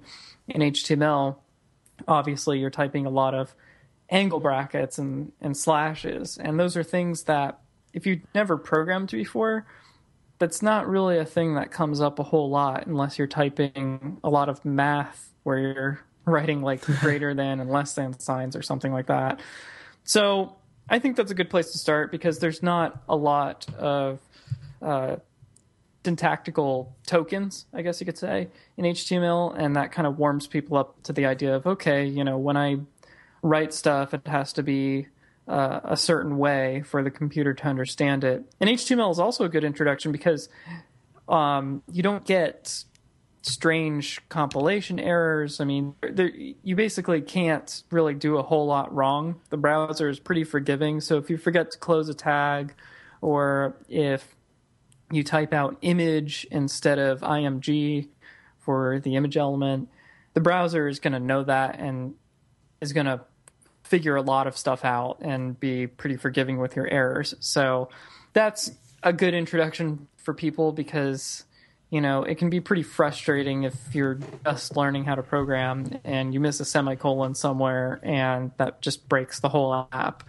in 0.50 0.62
HTML, 0.62 1.38
obviously 2.08 2.60
you're 2.60 2.70
typing 2.70 3.06
a 3.06 3.10
lot 3.10 3.34
of 3.34 3.56
angle 4.10 4.40
brackets 4.40 4.98
and, 4.98 5.32
and 5.40 5.56
slashes, 5.56 6.38
and 6.38 6.60
those 6.60 6.76
are 6.76 6.84
things 6.84 7.24
that 7.24 7.60
if 7.94 8.06
you've 8.06 8.22
never 8.36 8.58
programmed 8.58 9.12
before, 9.12 9.66
that's 10.40 10.62
not 10.62 10.88
really 10.88 11.18
a 11.18 11.26
thing 11.26 11.56
that 11.56 11.70
comes 11.70 12.02
up 12.02 12.18
a 12.18 12.24
whole 12.24 12.50
lot 12.50 12.88
unless 12.88 13.18
you're 13.18 13.28
typing 13.28 14.18
a 14.24 14.30
lot 14.30 14.50
of 14.50 14.64
math 14.66 15.34
where 15.44 15.60
you're 15.60 16.00
writing 16.26 16.62
like 16.62 16.82
greater 17.02 17.34
than 17.34 17.60
and 17.60 17.70
less 17.70 17.94
than 17.94 18.18
signs 18.20 18.56
or 18.56 18.62
something 18.62 18.92
like 18.92 19.08
that. 19.08 19.40
So 20.04 20.56
I 20.90 21.00
think 21.00 21.16
that's 21.16 21.32
a 21.32 21.36
good 21.36 21.50
place 21.50 21.72
to 21.72 21.78
start 21.78 22.12
because 22.12 22.40
there's 22.40 22.64
not 22.64 23.04
a 23.08 23.16
lot 23.16 23.68
of 23.78 24.20
uh, 24.82 25.18
syntactical 26.04 26.96
tokens, 27.06 27.66
I 27.74 27.82
guess 27.82 28.00
you 28.00 28.06
could 28.06 28.18
say, 28.18 28.48
in 28.78 28.86
HTML, 28.86 29.56
and 29.58 29.76
that 29.76 29.92
kind 29.92 30.08
of 30.08 30.18
warms 30.18 30.48
people 30.48 30.78
up 30.78 31.02
to 31.04 31.14
the 31.14 31.26
idea 31.26 31.56
of 31.56 31.68
okay, 31.68 32.06
you 32.06 32.24
know, 32.24 32.38
when 32.38 32.58
I 32.58 32.78
write 33.42 33.74
stuff, 33.74 34.14
it 34.14 34.26
has 34.28 34.54
to 34.54 34.64
be 34.64 35.08
uh, 35.50 35.80
a 35.84 35.98
certain 35.98 36.38
way 36.38 36.84
for 36.86 37.04
the 37.04 37.10
computer 37.10 37.54
to 37.56 37.66
understand 37.66 38.24
it. 38.24 38.44
And 38.60 38.70
HTML 38.70 39.12
is 39.12 39.20
also 39.20 39.44
a 39.44 39.50
good 39.50 39.64
introduction 39.64 40.12
because 40.12 40.48
um, 41.28 41.82
you 41.92 42.04
don't 42.04 42.24
get 42.24 42.84
strange 43.42 44.22
compilation 44.30 45.00
errors. 45.00 45.60
I 45.60 45.66
mean, 45.66 45.96
you 46.64 46.76
basically 46.76 47.22
can't 47.22 47.84
really 47.90 48.14
do 48.14 48.38
a 48.38 48.44
whole 48.44 48.68
lot 48.68 48.94
wrong. 48.94 49.42
The 49.50 49.58
browser 49.58 50.08
is 50.08 50.20
pretty 50.20 50.44
forgiving, 50.44 51.02
so 51.02 51.18
if 51.18 51.32
you 51.32 51.38
forget 51.38 51.72
to 51.72 51.80
close 51.80 52.10
a 52.10 52.14
tag, 52.14 52.76
or 53.22 53.76
if 53.90 54.36
you 55.12 55.24
type 55.24 55.52
out 55.52 55.78
image 55.82 56.46
instead 56.52 57.00
of 57.00 57.22
img 57.22 58.08
for 58.60 59.00
the 59.00 59.16
image 59.16 59.36
element, 59.36 59.90
the 60.36 60.42
browser 60.42 60.88
is 60.88 61.00
going 61.00 61.14
to 61.14 61.20
know 61.20 61.44
that 61.44 61.80
and 61.80 62.14
is 62.82 62.94
going 62.94 63.08
to 63.08 63.22
figure 63.90 64.16
a 64.16 64.22
lot 64.22 64.46
of 64.46 64.56
stuff 64.56 64.86
out 64.86 65.18
and 65.22 65.60
be 65.60 65.88
pretty 65.88 66.16
forgiving 66.16 66.60
with 66.60 66.76
your 66.76 66.88
errors. 66.88 67.34
So 67.40 67.90
that's 68.34 68.72
a 69.02 69.12
good 69.12 69.34
introduction 69.34 70.08
for 70.18 70.34
people 70.34 70.72
because 70.72 71.44
you 71.90 72.02
know 72.02 72.24
it 72.24 72.38
can 72.38 72.52
be 72.52 72.60
pretty 72.60 72.84
frustrating 72.84 73.64
if 73.64 73.96
you're 73.96 74.20
just 74.46 74.78
learning 74.78 75.06
how 75.06 75.16
to 75.16 75.24
program 75.24 76.00
and 76.04 76.34
you 76.34 76.40
miss 76.40 76.60
a 76.60 76.66
semicolon 76.66 77.34
somewhere 77.34 78.00
and 78.04 78.52
that 78.58 78.82
just 78.82 79.10
breaks 79.10 79.40
the 79.40 79.50
whole 79.50 79.88
app. 79.92 80.24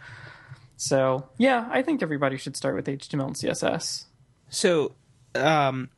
So 0.79 1.29
yeah, 1.37 1.69
I 1.71 1.83
think 1.83 2.03
everybody 2.03 2.39
should 2.39 2.57
start 2.57 2.75
with 2.75 2.87
HTML 2.87 3.27
and 3.27 3.37
CSS. 3.37 4.07
So, 4.49 4.95
um, 5.35 5.91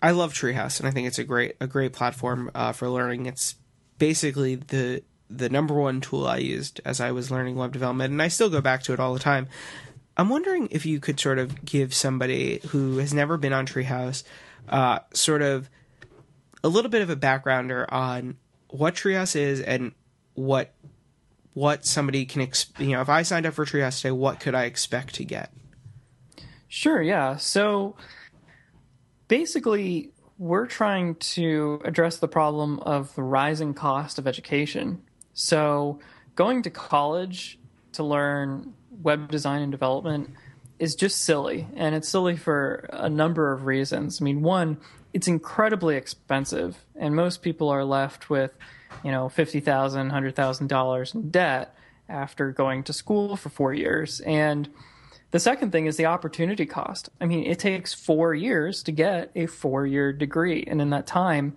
I 0.00 0.12
love 0.12 0.32
Treehouse, 0.32 0.78
and 0.78 0.88
I 0.88 0.92
think 0.92 1.08
it's 1.08 1.18
a 1.18 1.24
great 1.24 1.56
a 1.60 1.66
great 1.66 1.92
platform 1.92 2.50
uh, 2.54 2.72
for 2.72 2.88
learning. 2.88 3.26
It's 3.26 3.56
basically 3.98 4.54
the 4.54 5.02
the 5.30 5.48
number 5.48 5.74
one 5.74 6.00
tool 6.00 6.26
I 6.26 6.38
used 6.38 6.80
as 6.84 7.00
I 7.00 7.12
was 7.12 7.30
learning 7.30 7.56
web 7.56 7.72
development, 7.72 8.10
and 8.10 8.20
I 8.20 8.28
still 8.28 8.50
go 8.50 8.60
back 8.60 8.82
to 8.84 8.92
it 8.92 9.00
all 9.00 9.14
the 9.14 9.20
time. 9.20 9.48
I'm 10.16 10.28
wondering 10.28 10.68
if 10.70 10.84
you 10.84 11.00
could 11.00 11.20
sort 11.20 11.38
of 11.38 11.64
give 11.64 11.94
somebody 11.94 12.60
who 12.68 12.98
has 12.98 13.14
never 13.14 13.36
been 13.36 13.52
on 13.52 13.66
Treehouse, 13.66 14.24
uh, 14.68 14.98
sort 15.14 15.40
of 15.40 15.70
a 16.62 16.68
little 16.68 16.90
bit 16.90 17.02
of 17.02 17.08
a 17.10 17.16
backgrounder 17.16 17.86
on 17.90 18.36
what 18.68 18.94
Treehouse 18.94 19.36
is 19.36 19.60
and 19.60 19.92
what 20.34 20.74
what 21.54 21.84
somebody 21.84 22.24
can 22.24 22.42
ex- 22.42 22.72
you 22.78 22.90
know 22.90 23.00
if 23.00 23.08
I 23.08 23.22
signed 23.22 23.46
up 23.46 23.54
for 23.54 23.64
Treehouse 23.64 23.98
today, 23.98 24.12
what 24.12 24.40
could 24.40 24.54
I 24.54 24.64
expect 24.64 25.14
to 25.16 25.24
get? 25.24 25.52
Sure, 26.68 27.02
yeah. 27.02 27.36
So 27.36 27.96
basically, 29.26 30.12
we're 30.38 30.66
trying 30.66 31.16
to 31.16 31.80
address 31.84 32.18
the 32.18 32.28
problem 32.28 32.78
of 32.80 33.14
the 33.14 33.22
rising 33.22 33.74
cost 33.74 34.18
of 34.18 34.26
education. 34.26 35.02
So, 35.34 36.00
going 36.36 36.62
to 36.62 36.70
college 36.70 37.58
to 37.92 38.02
learn 38.02 38.74
web 39.02 39.30
design 39.30 39.62
and 39.62 39.72
development 39.72 40.30
is 40.78 40.94
just 40.94 41.22
silly. 41.24 41.66
And 41.76 41.94
it's 41.94 42.08
silly 42.08 42.36
for 42.36 42.88
a 42.92 43.08
number 43.08 43.52
of 43.52 43.66
reasons. 43.66 44.20
I 44.20 44.24
mean, 44.24 44.42
one, 44.42 44.78
it's 45.12 45.28
incredibly 45.28 45.96
expensive, 45.96 46.78
and 46.96 47.14
most 47.14 47.42
people 47.42 47.68
are 47.68 47.84
left 47.84 48.30
with, 48.30 48.52
you 49.04 49.10
know, 49.10 49.26
$50,000, 49.26 49.64
$100,000 49.64 51.14
in 51.14 51.30
debt 51.30 51.74
after 52.08 52.50
going 52.52 52.82
to 52.84 52.92
school 52.92 53.36
for 53.36 53.48
four 53.48 53.74
years. 53.74 54.20
And 54.20 54.68
the 55.30 55.38
second 55.38 55.70
thing 55.72 55.86
is 55.86 55.96
the 55.96 56.06
opportunity 56.06 56.66
cost. 56.66 57.08
I 57.20 57.26
mean, 57.26 57.44
it 57.44 57.58
takes 57.58 57.94
four 57.94 58.34
years 58.34 58.82
to 58.84 58.92
get 58.92 59.30
a 59.34 59.46
four 59.46 59.86
year 59.86 60.12
degree. 60.12 60.64
And 60.66 60.80
in 60.80 60.90
that 60.90 61.06
time, 61.06 61.56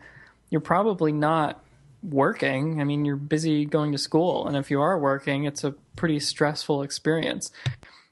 you're 0.50 0.62
probably 0.62 1.12
not 1.12 1.63
working. 2.04 2.82
I 2.82 2.84
mean, 2.84 3.06
you're 3.06 3.16
busy 3.16 3.66
going 3.66 3.92
to 3.94 3.98
school. 3.98 4.48
And 4.48 4.58
if 4.58 4.70
you 4.70 4.82
are 4.82 5.00
working, 5.00 5.46
it's 5.46 5.64
a 5.64 5.72
pretty 5.96 6.20
stressful 6.20 6.84
experience. 6.84 7.52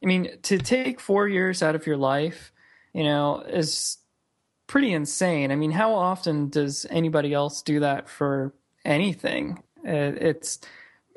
I 0.03 0.05
mean, 0.05 0.29
to 0.43 0.57
take 0.57 0.99
four 0.99 1.27
years 1.27 1.61
out 1.61 1.75
of 1.75 1.85
your 1.85 1.97
life, 1.97 2.51
you 2.93 3.03
know, 3.03 3.41
is 3.41 3.97
pretty 4.67 4.93
insane. 4.93 5.51
I 5.51 5.55
mean, 5.55 5.71
how 5.71 5.93
often 5.93 6.49
does 6.49 6.85
anybody 6.89 7.33
else 7.33 7.61
do 7.61 7.81
that 7.81 8.09
for 8.09 8.53
anything? 8.85 9.61
Uh, 9.85 10.15
it's 10.17 10.59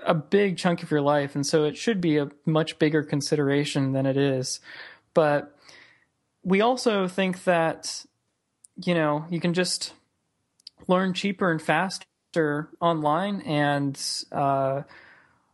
a 0.05 0.15
big 0.15 0.59
chunk 0.59 0.83
of 0.83 0.91
your 0.91 1.01
life, 1.01 1.35
and 1.35 1.47
so 1.47 1.65
it 1.65 1.77
should 1.77 2.01
be 2.01 2.19
a 2.19 2.29
much 2.45 2.79
bigger 2.79 3.03
consideration 3.03 3.93
than 3.93 4.07
it 4.07 4.17
is. 4.17 4.61
But 5.15 5.57
we 6.43 6.61
also 6.61 7.09
think 7.09 7.45
that, 7.45 8.05
you 8.85 8.95
know, 8.95 9.25
you 9.31 9.41
can 9.41 9.55
just 9.55 9.95
learn 10.89 11.15
cheaper 11.15 11.51
and 11.51 11.63
faster 11.63 12.05
online, 12.81 13.41
and 13.43 14.01
uh, 14.33 14.83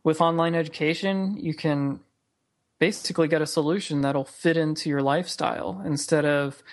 with 0.03 0.21
online 0.21 0.55
education, 0.55 1.37
you 1.37 1.53
can 1.53 1.99
basically 2.79 3.27
get 3.27 3.41
a 3.41 3.45
solution 3.45 4.01
that'll 4.01 4.25
fit 4.25 4.57
into 4.57 4.89
your 4.89 5.01
lifestyle 5.01 5.81
instead 5.85 6.25
of 6.25 6.63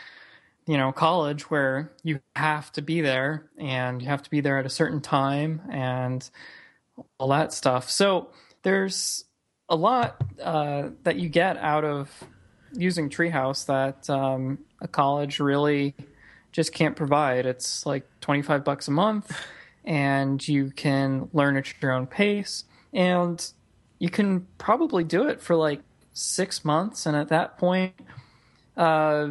you 0.67 0.77
know 0.77 0.91
college 0.91 1.51
where 1.51 1.93
you 2.03 2.21
have 2.35 2.73
to 2.73 2.81
be 2.81 3.01
there 3.01 3.49
and 3.59 4.01
you 4.01 4.09
have 4.09 4.23
to 4.23 4.31
be 4.31 4.41
there 4.41 4.59
at 4.59 4.67
a 4.67 4.71
certain 4.71 5.01
time 5.01 5.61
and 5.71 6.31
all 7.19 7.29
that 7.29 7.53
stuff. 7.53 7.91
So 7.91 8.31
there's 8.63 9.25
a 9.69 9.77
lot 9.77 10.23
uh, 10.43 10.91
that 11.05 11.17
you 11.17 11.29
get 11.29 11.57
out 11.59 11.85
of 11.85 12.11
using 12.73 13.09
Treehouse 13.11 13.67
that 13.67 14.09
um, 14.11 14.59
a 14.81 14.89
college 14.89 15.41
really 15.41 15.95
just 16.53 16.73
can't 16.73 16.97
provide. 16.97 17.47
It's 17.47 17.85
like 17.87 18.07
25 18.21 18.65
bucks 18.65 18.89
a 18.89 18.91
month, 18.91 19.37
and 19.89 20.47
you 20.47 20.71
can 20.71 21.31
learn 21.33 21.57
at 21.57 21.73
your 21.81 21.93
own 21.93 22.07
pace, 22.07 22.65
and 22.93 23.45
you 23.99 24.11
can 24.11 24.47
probably 24.59 25.03
do 25.03 25.27
it 25.27 25.41
for 25.41 25.57
like 25.57 25.81
six 26.13 26.63
months, 26.63 27.07
and 27.07 27.17
at 27.17 27.29
that 27.29 27.57
point, 27.57 27.95
uh, 28.77 29.31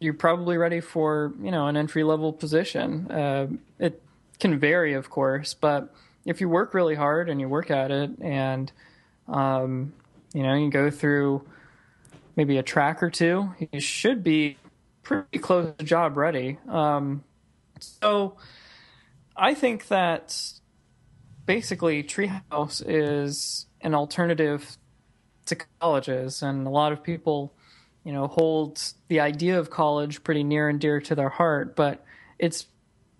you're 0.00 0.14
probably 0.14 0.56
ready 0.56 0.80
for 0.80 1.34
you 1.42 1.50
know 1.50 1.66
an 1.66 1.76
entry 1.76 2.02
level 2.02 2.32
position. 2.32 3.10
Uh, 3.10 3.46
it 3.78 4.02
can 4.40 4.58
vary, 4.58 4.94
of 4.94 5.10
course, 5.10 5.52
but 5.52 5.94
if 6.24 6.40
you 6.40 6.48
work 6.48 6.72
really 6.72 6.94
hard 6.94 7.28
and 7.28 7.38
you 7.38 7.46
work 7.46 7.70
at 7.70 7.90
it 7.90 8.10
and 8.22 8.72
um, 9.28 9.92
you 10.32 10.42
know 10.42 10.54
you 10.54 10.70
go 10.70 10.90
through 10.90 11.46
maybe 12.34 12.56
a 12.56 12.62
track 12.62 13.02
or 13.02 13.10
two 13.10 13.54
you 13.70 13.78
should 13.78 14.24
be 14.24 14.56
pretty 15.02 15.38
close 15.38 15.72
to 15.76 15.84
job 15.84 16.16
ready. 16.16 16.58
Um, 16.66 17.22
so 17.78 18.36
i 19.36 19.54
think 19.54 19.88
that 19.88 20.52
basically 21.46 22.02
treehouse 22.02 22.82
is 22.86 23.66
an 23.80 23.94
alternative 23.94 24.76
to 25.46 25.56
colleges 25.80 26.42
and 26.42 26.66
a 26.66 26.70
lot 26.70 26.92
of 26.92 27.02
people 27.02 27.52
you 28.04 28.12
know 28.12 28.26
hold 28.26 28.80
the 29.08 29.20
idea 29.20 29.58
of 29.58 29.70
college 29.70 30.24
pretty 30.24 30.42
near 30.42 30.68
and 30.68 30.80
dear 30.80 31.00
to 31.00 31.14
their 31.14 31.28
heart 31.28 31.76
but 31.76 32.04
it's 32.38 32.66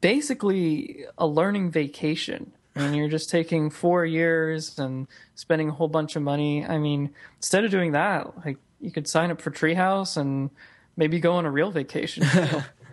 basically 0.00 1.04
a 1.18 1.26
learning 1.26 1.70
vacation 1.70 2.52
I 2.76 2.80
mean, 2.80 2.94
you're 2.94 3.08
just 3.08 3.30
taking 3.30 3.70
four 3.70 4.04
years 4.04 4.78
and 4.78 5.06
spending 5.34 5.68
a 5.68 5.72
whole 5.72 5.88
bunch 5.88 6.16
of 6.16 6.22
money. 6.22 6.64
I 6.64 6.78
mean, 6.78 7.14
instead 7.36 7.64
of 7.64 7.70
doing 7.70 7.92
that, 7.92 8.44
like 8.44 8.58
you 8.80 8.90
could 8.90 9.06
sign 9.06 9.30
up 9.30 9.40
for 9.40 9.50
Treehouse 9.50 10.16
and 10.16 10.50
maybe 10.96 11.20
go 11.20 11.34
on 11.34 11.46
a 11.46 11.50
real 11.50 11.70
vacation. 11.70 12.24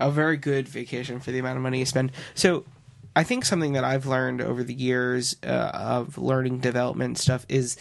a 0.00 0.10
very 0.10 0.36
good 0.36 0.68
vacation 0.68 1.20
for 1.20 1.30
the 1.30 1.38
amount 1.38 1.56
of 1.56 1.62
money 1.62 1.78
you 1.78 1.86
spend. 1.86 2.12
So, 2.34 2.64
I 3.16 3.22
think 3.22 3.44
something 3.44 3.74
that 3.74 3.84
I've 3.84 4.06
learned 4.06 4.40
over 4.40 4.64
the 4.64 4.74
years 4.74 5.36
uh, 5.44 5.70
of 5.72 6.18
learning 6.18 6.58
development 6.58 7.16
stuff 7.16 7.46
is 7.48 7.76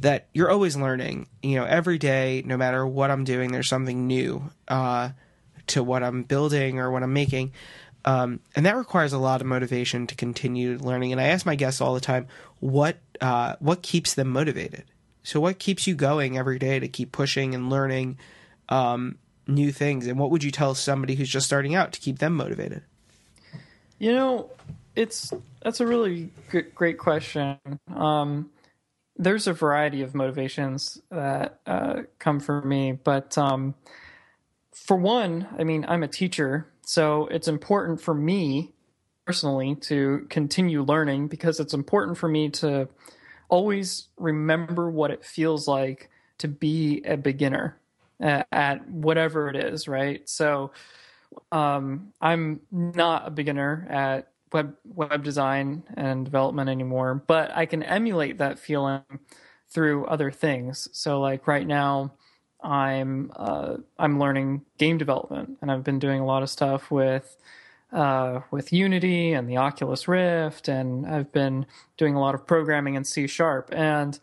that 0.00 0.26
you're 0.34 0.50
always 0.50 0.76
learning. 0.76 1.28
You 1.42 1.56
know, 1.56 1.64
every 1.64 1.98
day, 1.98 2.42
no 2.44 2.56
matter 2.56 2.84
what 2.84 3.10
I'm 3.10 3.22
doing, 3.24 3.52
there's 3.52 3.68
something 3.68 4.06
new 4.06 4.50
uh, 4.66 5.10
to 5.68 5.84
what 5.84 6.02
I'm 6.02 6.24
building 6.24 6.80
or 6.80 6.90
what 6.90 7.04
I'm 7.04 7.12
making. 7.12 7.52
Um, 8.04 8.40
and 8.56 8.66
that 8.66 8.76
requires 8.76 9.12
a 9.12 9.18
lot 9.18 9.40
of 9.40 9.46
motivation 9.46 10.08
to 10.08 10.16
continue 10.16 10.76
learning. 10.78 11.12
And 11.12 11.20
I 11.20 11.28
ask 11.28 11.46
my 11.46 11.54
guests 11.54 11.80
all 11.80 11.94
the 11.94 12.00
time, 12.00 12.26
what 12.58 12.98
uh, 13.20 13.54
what 13.60 13.82
keeps 13.82 14.14
them 14.14 14.28
motivated? 14.28 14.84
So, 15.22 15.38
what 15.38 15.60
keeps 15.60 15.86
you 15.86 15.94
going 15.94 16.36
every 16.36 16.58
day 16.58 16.80
to 16.80 16.88
keep 16.88 17.12
pushing 17.12 17.54
and 17.54 17.70
learning 17.70 18.18
um, 18.68 19.18
new 19.54 19.72
things? 19.72 20.06
And 20.06 20.18
what 20.18 20.30
would 20.30 20.44
you 20.44 20.50
tell 20.50 20.74
somebody 20.74 21.14
who's 21.14 21.28
just 21.28 21.46
starting 21.46 21.74
out 21.74 21.92
to 21.92 22.00
keep 22.00 22.18
them 22.18 22.34
motivated? 22.34 22.82
You 23.98 24.12
know, 24.12 24.50
it's 24.96 25.32
that's 25.62 25.80
a 25.80 25.86
really 25.86 26.30
good, 26.50 26.74
great 26.74 26.98
question. 26.98 27.58
Um, 27.94 28.50
there's 29.16 29.46
a 29.46 29.52
variety 29.52 30.02
of 30.02 30.14
motivations 30.14 31.00
that 31.10 31.60
uh, 31.66 32.02
come 32.18 32.40
for 32.40 32.62
me, 32.62 32.92
but 32.92 33.36
um, 33.38 33.74
for 34.72 34.96
one, 34.96 35.46
I 35.58 35.64
mean, 35.64 35.84
I'm 35.86 36.02
a 36.02 36.08
teacher, 36.08 36.66
so 36.84 37.26
it's 37.26 37.46
important 37.46 38.00
for 38.00 38.14
me 38.14 38.72
personally 39.26 39.76
to 39.76 40.26
continue 40.30 40.82
learning 40.82 41.28
because 41.28 41.60
it's 41.60 41.74
important 41.74 42.18
for 42.18 42.28
me 42.28 42.48
to 42.50 42.88
always 43.48 44.08
remember 44.16 44.90
what 44.90 45.10
it 45.10 45.24
feels 45.24 45.68
like 45.68 46.10
to 46.38 46.48
be 46.48 47.02
a 47.04 47.16
beginner. 47.16 47.76
At, 48.22 48.46
at 48.52 48.88
whatever 48.88 49.48
it 49.48 49.56
is, 49.56 49.88
right? 49.88 50.26
So 50.28 50.72
um, 51.50 52.12
I'm 52.20 52.60
not 52.70 53.28
a 53.28 53.30
beginner 53.30 53.86
at 53.90 54.28
web 54.52 54.74
web 54.84 55.24
design 55.24 55.82
and 55.96 56.24
development 56.24 56.70
anymore, 56.70 57.22
but 57.26 57.50
I 57.54 57.66
can 57.66 57.82
emulate 57.82 58.38
that 58.38 58.58
feeling 58.58 59.02
through 59.68 60.06
other 60.06 60.30
things. 60.30 60.88
So 60.92 61.20
like 61.20 61.46
right 61.46 61.66
now, 61.66 62.12
I'm 62.62 63.32
uh, 63.34 63.76
I'm 63.98 64.20
learning 64.20 64.62
game 64.78 64.98
development, 64.98 65.58
and 65.60 65.70
I've 65.70 65.84
been 65.84 65.98
doing 65.98 66.20
a 66.20 66.26
lot 66.26 66.42
of 66.42 66.50
stuff 66.50 66.90
with 66.90 67.36
uh, 67.92 68.40
with 68.50 68.72
Unity 68.72 69.32
and 69.32 69.48
the 69.48 69.56
Oculus 69.56 70.06
Rift, 70.06 70.68
and 70.68 71.06
I've 71.06 71.32
been 71.32 71.66
doing 71.96 72.14
a 72.14 72.20
lot 72.20 72.34
of 72.34 72.46
programming 72.46 72.94
in 72.94 73.04
C 73.04 73.26
Sharp, 73.26 73.70
and 73.72 74.18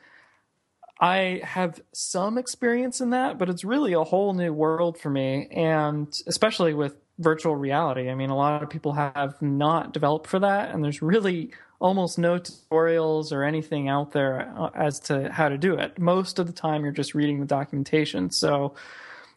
I 0.99 1.41
have 1.43 1.81
some 1.93 2.37
experience 2.37 2.99
in 2.99 3.11
that, 3.11 3.37
but 3.37 3.49
it's 3.49 3.63
really 3.63 3.93
a 3.93 4.03
whole 4.03 4.33
new 4.33 4.51
world 4.51 4.97
for 4.97 5.09
me, 5.09 5.47
and 5.47 6.13
especially 6.27 6.73
with 6.73 6.95
virtual 7.19 7.55
reality. 7.55 8.09
I 8.09 8.15
mean, 8.15 8.29
a 8.29 8.35
lot 8.35 8.63
of 8.63 8.69
people 8.69 8.93
have 8.93 9.41
not 9.41 9.93
developed 9.93 10.27
for 10.27 10.39
that, 10.39 10.73
and 10.73 10.83
there's 10.83 11.01
really 11.01 11.51
almost 11.79 12.19
no 12.19 12.37
tutorials 12.37 13.31
or 13.31 13.43
anything 13.43 13.87
out 13.87 14.11
there 14.11 14.53
uh, 14.57 14.69
as 14.75 14.99
to 14.99 15.31
how 15.31 15.47
to 15.47 15.57
do 15.57 15.75
it. 15.75 15.97
Most 15.97 16.37
of 16.39 16.47
the 16.47 16.53
time, 16.53 16.83
you're 16.83 16.91
just 16.91 17.15
reading 17.15 17.39
the 17.39 17.45
documentation. 17.45 18.29
So 18.29 18.75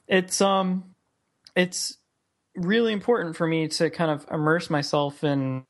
it's 0.09 0.40
um, 0.40 0.94
it's 1.55 1.96
really 2.57 2.92
important 2.92 3.37
for 3.37 3.46
me 3.46 3.68
to 3.68 3.88
kind 3.90 4.11
of 4.11 4.27
immerse 4.31 4.68
myself 4.68 5.22
in 5.22 5.64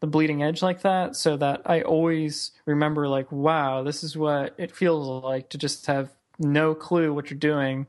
the 0.00 0.06
bleeding 0.06 0.42
edge 0.42 0.62
like 0.62 0.82
that, 0.82 1.16
so 1.16 1.36
that 1.36 1.62
I 1.66 1.82
always 1.82 2.52
remember, 2.66 3.08
like, 3.08 3.30
wow, 3.32 3.82
this 3.82 4.04
is 4.04 4.16
what 4.16 4.54
it 4.58 4.74
feels 4.74 5.24
like 5.24 5.48
to 5.50 5.58
just 5.58 5.86
have 5.86 6.10
no 6.38 6.74
clue 6.74 7.12
what 7.12 7.30
you're 7.30 7.38
doing, 7.38 7.86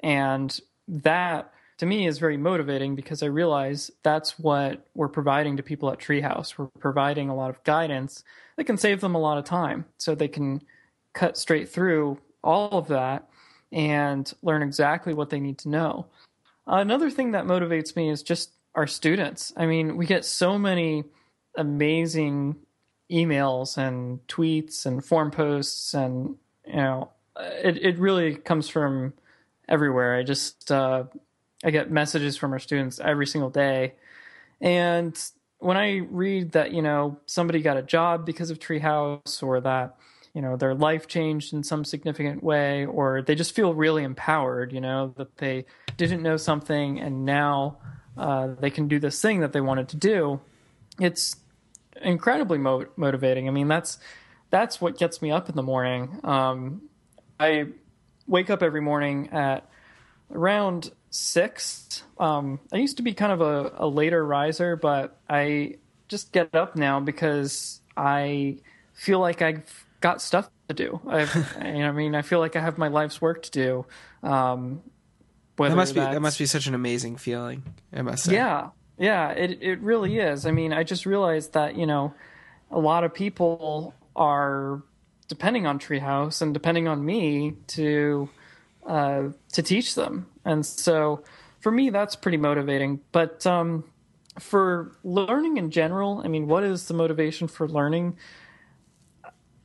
and 0.00 0.58
that 0.86 1.52
to 1.78 1.86
me 1.86 2.06
is 2.06 2.18
very 2.18 2.36
motivating 2.36 2.96
because 2.96 3.22
I 3.22 3.26
realize 3.26 3.90
that's 4.02 4.38
what 4.38 4.86
we're 4.94 5.08
providing 5.08 5.56
to 5.56 5.62
people 5.62 5.90
at 5.92 5.98
Treehouse. 5.98 6.58
We're 6.58 6.66
providing 6.80 7.28
a 7.28 7.36
lot 7.36 7.50
of 7.50 7.62
guidance 7.62 8.24
that 8.56 8.64
can 8.64 8.76
save 8.76 9.00
them 9.00 9.14
a 9.14 9.20
lot 9.20 9.38
of 9.38 9.44
time 9.44 9.84
so 9.96 10.14
they 10.14 10.28
can 10.28 10.62
cut 11.12 11.36
straight 11.36 11.68
through 11.68 12.18
all 12.42 12.78
of 12.78 12.88
that 12.88 13.28
and 13.70 14.32
learn 14.42 14.62
exactly 14.62 15.14
what 15.14 15.30
they 15.30 15.38
need 15.38 15.58
to 15.58 15.68
know. 15.68 16.06
Another 16.66 17.10
thing 17.10 17.32
that 17.32 17.44
motivates 17.44 17.94
me 17.94 18.10
is 18.10 18.22
just 18.22 18.52
our 18.74 18.86
students. 18.86 19.52
I 19.56 19.66
mean, 19.66 19.96
we 19.96 20.06
get 20.06 20.24
so 20.24 20.58
many 20.58 21.04
amazing 21.58 22.56
emails 23.10 23.76
and 23.76 24.26
tweets 24.26 24.86
and 24.86 25.04
forum 25.04 25.30
posts 25.30 25.94
and 25.94 26.36
you 26.66 26.76
know 26.76 27.10
it 27.38 27.76
it 27.78 27.98
really 27.98 28.34
comes 28.34 28.68
from 28.68 29.12
everywhere. 29.68 30.16
I 30.16 30.22
just 30.22 30.70
uh, 30.70 31.04
I 31.64 31.70
get 31.70 31.90
messages 31.90 32.36
from 32.36 32.52
our 32.52 32.58
students 32.58 33.00
every 33.00 33.26
single 33.26 33.50
day. 33.50 33.94
And 34.60 35.18
when 35.58 35.76
I 35.76 35.98
read 36.10 36.52
that, 36.52 36.72
you 36.72 36.82
know, 36.82 37.18
somebody 37.26 37.60
got 37.60 37.76
a 37.76 37.82
job 37.82 38.24
because 38.24 38.50
of 38.50 38.58
Treehouse 38.58 39.42
or 39.42 39.60
that, 39.60 39.96
you 40.34 40.42
know, 40.42 40.56
their 40.56 40.74
life 40.74 41.08
changed 41.08 41.52
in 41.52 41.62
some 41.62 41.84
significant 41.84 42.42
way 42.42 42.86
or 42.86 43.22
they 43.22 43.34
just 43.34 43.54
feel 43.54 43.74
really 43.74 44.04
empowered, 44.04 44.72
you 44.72 44.80
know, 44.80 45.14
that 45.16 45.36
they 45.38 45.64
didn't 45.96 46.22
know 46.22 46.36
something 46.36 47.00
and 47.00 47.24
now 47.24 47.76
uh, 48.16 48.48
they 48.60 48.70
can 48.70 48.88
do 48.88 48.98
this 48.98 49.20
thing 49.20 49.40
that 49.40 49.52
they 49.52 49.60
wanted 49.60 49.88
to 49.88 49.96
do. 49.96 50.40
It's 51.00 51.36
incredibly 52.02 52.58
mo- 52.58 52.86
motivating. 52.96 53.48
I 53.48 53.50
mean, 53.50 53.68
that's 53.68 53.98
that's 54.50 54.80
what 54.80 54.98
gets 54.98 55.20
me 55.20 55.30
up 55.30 55.48
in 55.48 55.56
the 55.56 55.62
morning. 55.62 56.20
Um, 56.24 56.82
I 57.38 57.66
wake 58.26 58.50
up 58.50 58.62
every 58.62 58.80
morning 58.80 59.30
at 59.30 59.68
around 60.32 60.90
six. 61.10 62.02
Um, 62.18 62.60
I 62.72 62.76
used 62.76 62.98
to 62.98 63.02
be 63.02 63.14
kind 63.14 63.32
of 63.32 63.40
a, 63.40 63.72
a 63.76 63.88
later 63.88 64.24
riser, 64.24 64.76
but 64.76 65.18
I 65.28 65.76
just 66.08 66.32
get 66.32 66.54
up 66.54 66.76
now 66.76 67.00
because 67.00 67.80
I 67.96 68.58
feel 68.94 69.20
like 69.20 69.42
I've 69.42 69.86
got 70.00 70.22
stuff 70.22 70.50
to 70.68 70.74
do. 70.74 71.00
I've, 71.06 71.56
I 71.60 71.90
mean, 71.92 72.14
I 72.14 72.22
feel 72.22 72.40
like 72.40 72.56
I 72.56 72.60
have 72.60 72.78
my 72.78 72.88
life's 72.88 73.20
work 73.20 73.42
to 73.44 73.50
do. 73.50 73.86
Um, 74.22 74.82
that 75.56 75.74
must 75.74 75.94
be 75.94 76.00
that 76.00 76.22
must 76.22 76.38
be 76.38 76.46
such 76.46 76.68
an 76.68 76.74
amazing 76.74 77.16
feeling. 77.16 77.64
I 77.92 78.02
must 78.02 78.24
say. 78.24 78.34
Yeah, 78.34 78.68
yeah, 78.98 79.30
it 79.30 79.58
it 79.62 79.80
really 79.80 80.18
is. 80.18 80.46
I 80.46 80.50
mean, 80.50 80.72
I 80.72 80.82
just 80.82 81.06
realized 81.06 81.52
that 81.52 81.76
you 81.76 81.86
know, 81.86 82.14
a 82.70 82.78
lot 82.78 83.04
of 83.04 83.14
people 83.14 83.94
are 84.16 84.82
depending 85.28 85.66
on 85.66 85.78
Treehouse 85.78 86.42
and 86.42 86.52
depending 86.52 86.88
on 86.88 87.04
me 87.04 87.54
to 87.68 88.28
uh, 88.86 89.28
to 89.52 89.62
teach 89.62 89.94
them. 89.94 90.26
And 90.44 90.64
so 90.64 91.22
for 91.60 91.70
me, 91.70 91.90
that's 91.90 92.16
pretty 92.16 92.38
motivating. 92.38 93.00
But 93.12 93.46
um, 93.46 93.84
for 94.38 94.96
learning 95.04 95.58
in 95.58 95.70
general, 95.70 96.22
I 96.24 96.28
mean, 96.28 96.46
what 96.46 96.64
is 96.64 96.88
the 96.88 96.94
motivation 96.94 97.48
for 97.48 97.68
learning? 97.68 98.16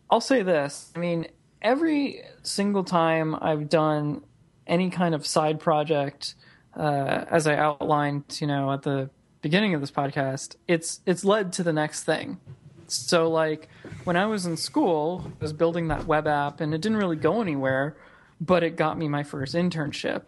I'll 0.09 0.21
say 0.21 0.43
this. 0.43 0.91
I 0.95 0.99
mean, 0.99 1.27
every 1.61 2.23
single 2.43 2.83
time 2.83 3.35
I've 3.35 3.69
done 3.69 4.23
any 4.67 4.89
kind 4.89 5.15
of 5.15 5.25
side 5.25 5.59
project, 5.59 6.35
uh, 6.75 7.25
as 7.29 7.47
I 7.47 7.55
outlined, 7.55 8.37
you 8.39 8.47
know, 8.47 8.71
at 8.71 8.81
the 8.83 9.09
beginning 9.43 9.75
of 9.75 9.81
this 9.81 9.91
podcast, 9.91 10.55
it's 10.67 11.01
it's 11.05 11.23
led 11.23 11.53
to 11.53 11.63
the 11.63 11.73
next 11.73 12.05
thing. 12.05 12.39
So, 12.87 13.29
like 13.29 13.69
when 14.03 14.17
I 14.17 14.25
was 14.25 14.47
in 14.47 14.57
school, 14.57 15.31
I 15.39 15.43
was 15.43 15.53
building 15.53 15.89
that 15.89 16.07
web 16.07 16.25
app, 16.25 16.61
and 16.61 16.73
it 16.73 16.81
didn't 16.81 16.97
really 16.97 17.17
go 17.17 17.41
anywhere 17.41 17.95
but 18.45 18.63
it 18.63 18.75
got 18.75 18.97
me 18.97 19.07
my 19.07 19.23
first 19.23 19.55
internship. 19.55 20.23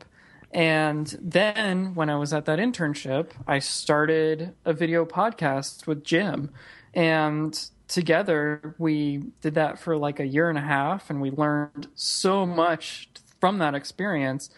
And 0.52 1.18
then 1.22 1.96
when 1.96 2.10
I 2.10 2.16
was 2.16 2.32
at 2.34 2.46
that 2.46 2.60
internship, 2.60 3.32
I 3.46 3.60
started 3.60 4.54
a 4.64 4.74
video 4.74 5.06
podcast 5.06 5.86
with 5.86 6.04
Jim. 6.04 6.52
And 6.94 7.60
together 7.88 8.76
we 8.78 9.24
did 9.42 9.56
that 9.56 9.80
for 9.80 9.98
like 9.98 10.20
a 10.20 10.26
year 10.26 10.50
and 10.50 10.58
a 10.58 10.62
half. 10.62 11.10
And 11.10 11.20
we 11.20 11.30
learned 11.30 11.90
so 11.96 12.46
much 12.46 13.10
from 13.42 13.58
that 13.58 13.76
experience 13.76 14.50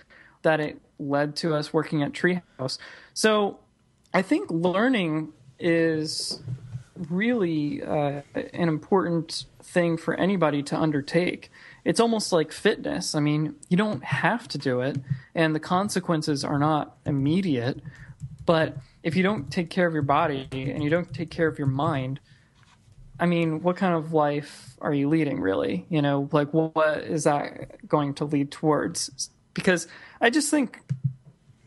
that 0.44 0.60
it 0.60 0.80
led 1.00 1.36
to 1.38 1.56
us 1.56 1.74
working 1.74 2.04
at 2.04 2.12
Treehouse. 2.12 2.78
So 3.16 3.60
I 4.14 4.22
think 4.22 4.50
learning 4.50 5.34
is 5.60 6.42
really 7.10 7.84
uh, 7.84 8.22
an 8.34 8.70
important 8.70 9.46
thing 9.62 9.98
for 9.98 10.16
anybody 10.16 10.64
to 10.64 10.78
undertake 10.78 11.52
it's 11.88 12.02
almost 12.02 12.34
like 12.34 12.52
fitness. 12.52 13.16
I 13.16 13.22
mean, 13.22 13.56
you 13.70 13.78
don't 13.78 14.04
have 14.04 14.50
to 14.50 14.58
do 14.58 14.82
it, 14.82 14.98
and 15.34 15.56
the 15.56 15.60
consequences 15.62 16.44
are 16.44 16.60
not 16.60 16.98
immediate. 17.06 17.80
But 18.46 18.76
if 19.04 19.16
you 19.16 19.24
don't 19.24 19.50
take 19.50 19.70
care 19.70 19.88
of 19.88 19.94
your 19.94 20.04
body 20.04 20.50
and 20.52 20.84
you 20.84 20.90
don't 20.90 21.14
take 21.14 21.32
care 21.32 21.48
of 21.48 21.58
your 21.58 21.70
mind, 21.70 22.20
I 23.22 23.26
mean, 23.26 23.62
what 23.64 23.78
kind 23.78 23.96
of 23.96 24.12
life 24.12 24.76
are 24.82 24.94
you 24.94 25.08
leading, 25.08 25.40
really? 25.40 25.86
You 25.88 26.02
know, 26.02 26.28
like 26.34 26.54
what 26.54 27.04
is 27.04 27.24
that 27.24 27.88
going 27.88 28.16
to 28.16 28.26
lead 28.26 28.52
towards? 28.52 29.30
Because 29.54 29.88
I 30.20 30.30
just 30.30 30.52
think, 30.52 30.82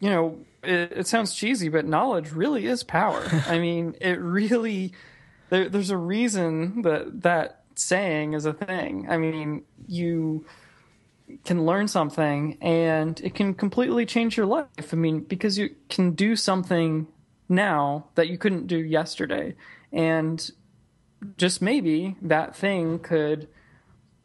you 0.00 0.10
know, 0.10 0.38
it, 0.62 0.92
it 0.92 1.06
sounds 1.06 1.34
cheesy, 1.34 1.68
but 1.68 1.86
knowledge 1.86 2.32
really 2.32 2.66
is 2.66 2.82
power. 2.82 3.24
I 3.46 3.58
mean, 3.58 3.96
it 4.00 4.20
really. 4.20 4.92
There, 5.48 5.68
there's 5.68 5.90
a 5.90 5.96
reason 5.96 6.82
that 6.82 7.22
that 7.22 7.64
saying 7.74 8.34
is 8.34 8.44
a 8.46 8.52
thing. 8.52 9.06
I 9.08 9.16
mean, 9.16 9.64
you 9.88 10.44
can 11.44 11.64
learn 11.64 11.88
something 11.88 12.58
and 12.60 13.20
it 13.20 13.34
can 13.34 13.54
completely 13.54 14.06
change 14.06 14.36
your 14.36 14.46
life. 14.46 14.92
I 14.92 14.96
mean, 14.96 15.20
because 15.20 15.58
you 15.58 15.74
can 15.88 16.12
do 16.12 16.36
something 16.36 17.06
now 17.48 18.06
that 18.14 18.28
you 18.28 18.38
couldn't 18.38 18.66
do 18.66 18.78
yesterday. 18.78 19.54
And 19.92 20.50
just 21.36 21.60
maybe 21.60 22.16
that 22.22 22.56
thing 22.56 22.98
could 22.98 23.48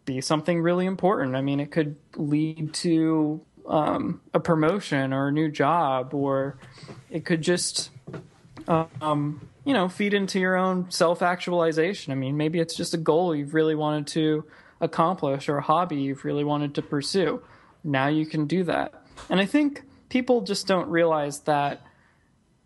be 0.06 0.22
something 0.22 0.62
really 0.62 0.86
important. 0.86 1.36
I 1.36 1.42
mean, 1.42 1.60
it 1.60 1.72
could 1.72 1.96
lead 2.16 2.74
to 2.76 3.42
um, 3.68 4.22
a 4.34 4.40
promotion 4.40 5.14
or 5.14 5.28
a 5.28 5.32
new 5.32 5.50
job, 5.50 6.14
or 6.14 6.58
it 7.10 7.26
could 7.26 7.42
just 7.42 7.90
um, 8.68 9.48
you 9.64 9.74
know, 9.74 9.90
feed 9.90 10.14
into 10.14 10.40
your 10.40 10.56
own 10.56 10.90
self 10.92 11.22
actualization. 11.22 12.12
I 12.12 12.16
mean, 12.16 12.38
maybe 12.38 12.60
it's 12.60 12.76
just 12.76 12.94
a 12.94 12.98
goal 12.98 13.36
you've 13.36 13.54
really 13.54 13.76
wanted 13.76 14.08
to 14.08 14.46
accomplish 14.80 15.50
or 15.50 15.58
a 15.58 15.62
hobby 15.62 15.98
you've 15.98 16.24
really 16.24 16.44
wanted 16.44 16.76
to 16.76 16.82
pursue. 16.82 17.42
Now 17.84 18.08
you 18.08 18.26
can 18.26 18.46
do 18.46 18.64
that. 18.66 18.94
And 19.30 19.40
I 19.40 19.46
think 19.46 19.84
people 20.10 20.42
just 20.42 20.68
don't 20.68 20.90
realize 20.90 21.42
that, 21.42 21.86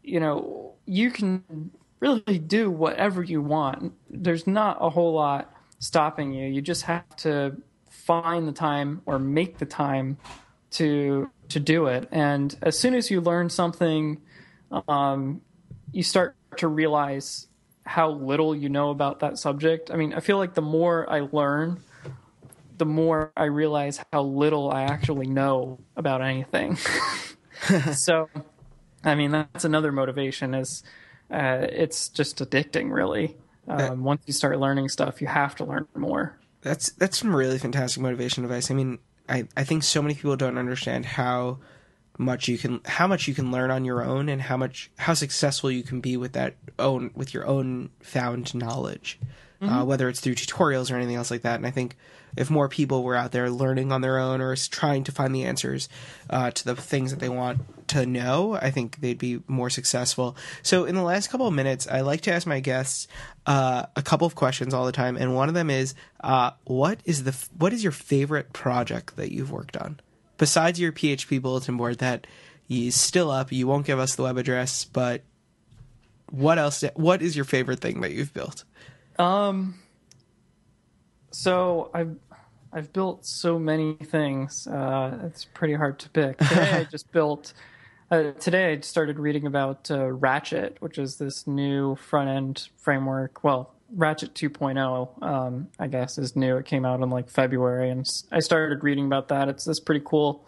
you 0.03 0.19
know, 0.19 0.73
you 0.85 1.11
can 1.11 1.71
really 1.99 2.39
do 2.39 2.69
whatever 2.69 3.23
you 3.23 3.41
want. 3.41 3.93
There's 4.09 4.47
not 4.47 4.77
a 4.81 4.89
whole 4.89 5.13
lot 5.13 5.53
stopping 5.79 6.33
you. 6.33 6.47
You 6.47 6.61
just 6.61 6.83
have 6.83 7.15
to 7.17 7.57
find 7.89 8.47
the 8.47 8.51
time 8.51 9.01
or 9.05 9.19
make 9.19 9.57
the 9.57 9.65
time 9.65 10.17
to 10.71 11.29
to 11.49 11.59
do 11.59 11.87
it. 11.87 12.07
And 12.11 12.55
as 12.61 12.77
soon 12.77 12.93
as 12.93 13.09
you 13.09 13.21
learn 13.21 13.49
something, 13.49 14.21
um, 14.87 15.41
you 15.91 16.03
start 16.03 16.35
to 16.57 16.67
realize 16.67 17.47
how 17.85 18.11
little 18.11 18.55
you 18.55 18.69
know 18.69 18.91
about 18.91 19.21
that 19.21 19.37
subject. 19.37 19.89
I 19.91 19.95
mean, 19.95 20.13
I 20.13 20.19
feel 20.19 20.37
like 20.37 20.53
the 20.53 20.61
more 20.61 21.11
I 21.11 21.21
learn, 21.31 21.81
the 22.77 22.85
more 22.85 23.31
I 23.35 23.45
realize 23.45 23.99
how 24.13 24.21
little 24.21 24.71
I 24.71 24.83
actually 24.83 25.27
know 25.27 25.79
about 25.95 26.21
anything. 26.21 26.77
so, 27.93 28.29
I 29.03 29.15
mean, 29.15 29.31
that's 29.31 29.65
another 29.65 29.91
motivation 29.91 30.53
is 30.53 30.83
uh, 31.31 31.65
it's 31.69 32.09
just 32.09 32.37
addicting, 32.37 32.91
really. 32.91 33.35
Um, 33.67 34.03
once 34.03 34.23
you 34.25 34.33
start 34.33 34.59
learning 34.59 34.89
stuff, 34.89 35.21
you 35.21 35.27
have 35.27 35.55
to 35.55 35.65
learn 35.65 35.87
more. 35.95 36.39
That's 36.61 36.91
that's 36.93 37.17
some 37.19 37.35
really 37.35 37.59
fantastic 37.59 38.01
motivation 38.01 38.43
advice. 38.43 38.71
I 38.71 38.73
mean, 38.73 38.99
I, 39.29 39.47
I 39.55 39.63
think 39.63 39.83
so 39.83 40.01
many 40.01 40.15
people 40.15 40.35
don't 40.35 40.57
understand 40.57 41.05
how 41.05 41.59
much 42.17 42.49
you 42.49 42.57
can 42.57 42.81
how 42.85 43.07
much 43.07 43.27
you 43.27 43.33
can 43.33 43.49
learn 43.49 43.71
on 43.71 43.85
your 43.85 44.03
own 44.03 44.27
and 44.27 44.41
how 44.41 44.57
much 44.57 44.91
how 44.97 45.13
successful 45.13 45.71
you 45.71 45.83
can 45.83 46.01
be 46.01 46.17
with 46.17 46.33
that 46.33 46.55
own 46.77 47.11
with 47.15 47.33
your 47.33 47.47
own 47.47 47.89
found 48.01 48.53
knowledge 48.53 49.17
mm-hmm. 49.61 49.73
uh, 49.73 49.85
whether 49.85 50.09
it's 50.09 50.19
through 50.19 50.35
tutorials 50.35 50.91
or 50.91 50.97
anything 50.97 51.15
else 51.15 51.31
like 51.31 51.43
that 51.43 51.55
and 51.55 51.65
i 51.65 51.71
think 51.71 51.95
if 52.35 52.49
more 52.49 52.69
people 52.69 53.03
were 53.03 53.15
out 53.15 53.31
there 53.31 53.49
learning 53.49 53.91
on 53.91 54.01
their 54.01 54.17
own 54.17 54.41
or 54.41 54.55
trying 54.55 55.03
to 55.03 55.11
find 55.11 55.33
the 55.33 55.43
answers 55.43 55.89
uh, 56.29 56.51
to 56.51 56.65
the 56.65 56.75
things 56.75 57.11
that 57.11 57.19
they 57.19 57.29
want 57.29 57.59
to 57.87 58.05
know 58.05 58.57
i 58.61 58.69
think 58.69 58.99
they'd 59.01 59.17
be 59.17 59.41
more 59.47 59.69
successful 59.69 60.35
so 60.61 60.85
in 60.85 60.95
the 60.95 61.01
last 61.01 61.29
couple 61.29 61.47
of 61.47 61.53
minutes 61.53 61.87
i 61.87 62.01
like 62.01 62.21
to 62.21 62.31
ask 62.31 62.45
my 62.45 62.59
guests 62.59 63.07
uh, 63.47 63.85
a 63.95 64.01
couple 64.01 64.27
of 64.27 64.35
questions 64.35 64.73
all 64.73 64.85
the 64.85 64.91
time 64.91 65.17
and 65.17 65.33
one 65.33 65.47
of 65.47 65.55
them 65.55 65.69
is 65.69 65.95
uh, 66.21 66.51
what 66.65 66.99
is 67.05 67.23
the 67.23 67.35
what 67.57 67.73
is 67.73 67.83
your 67.83 67.91
favorite 67.91 68.53
project 68.53 69.15
that 69.15 69.31
you've 69.31 69.51
worked 69.51 69.75
on 69.75 69.99
besides 70.39 70.79
your 70.79 70.91
PHP 70.91 71.39
bulletin 71.39 71.77
board 71.77 71.99
that 71.99 72.25
is 72.67 72.95
still 72.95 73.29
up, 73.29 73.51
you 73.51 73.67
won't 73.67 73.85
give 73.85 73.99
us 73.99 74.15
the 74.15 74.23
web 74.23 74.37
address, 74.37 74.85
but 74.85 75.21
what 76.31 76.57
else? 76.57 76.83
What 76.95 77.21
is 77.21 77.35
your 77.35 77.45
favorite 77.45 77.79
thing 77.79 78.01
that 78.01 78.11
you've 78.11 78.33
built? 78.33 78.63
Um, 79.19 79.79
so 81.31 81.89
I've 81.93 82.15
I've 82.71 82.93
built 82.93 83.25
so 83.25 83.57
many 83.57 83.93
things. 83.95 84.67
Uh, 84.67 85.19
it's 85.25 85.45
pretty 85.45 85.73
hard 85.73 85.99
to 85.99 86.09
pick. 86.09 86.37
Today 86.39 86.71
I 86.71 86.83
just 86.83 87.11
built. 87.11 87.53
Uh, 88.11 88.31
today 88.39 88.73
I 88.73 88.79
started 88.79 89.19
reading 89.19 89.45
about 89.45 89.91
uh, 89.91 90.11
Ratchet, 90.11 90.77
which 90.79 90.97
is 90.97 91.17
this 91.17 91.45
new 91.45 91.95
front 91.95 92.27
end 92.27 92.69
framework. 92.77 93.43
Well, 93.43 93.75
Ratchet 93.95 94.33
2.0, 94.33 95.23
um, 95.23 95.67
I 95.77 95.85
guess, 95.87 96.17
is 96.17 96.35
new. 96.35 96.57
It 96.57 96.65
came 96.65 96.85
out 96.85 97.01
in 97.01 97.09
like 97.11 97.29
February, 97.29 97.91
and 97.91 98.07
I 98.31 98.39
started 98.39 98.83
reading 98.83 99.05
about 99.05 99.27
that. 99.27 99.47
It's 99.47 99.63
this 99.65 99.79
pretty 99.79 100.03
cool 100.03 100.47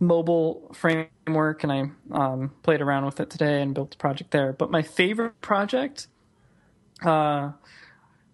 mobile 0.00 0.70
framework, 0.74 1.64
and 1.64 1.72
I 1.72 1.90
um, 2.12 2.52
played 2.62 2.80
around 2.80 3.04
with 3.04 3.20
it 3.20 3.30
today 3.30 3.62
and 3.62 3.74
built 3.74 3.94
a 3.94 3.98
project 3.98 4.30
there. 4.30 4.52
But 4.52 4.70
my 4.70 4.82
favorite 4.82 5.40
project, 5.40 6.08
uh, 7.02 7.52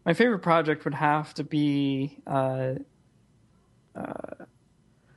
my 0.05 0.15
favorite 0.15 0.41
project 0.41 0.85
would 0.85 0.95
have 0.95 1.33
to 1.35 1.45
be, 1.45 2.19
uh, 2.27 2.75
uh, 3.95 4.35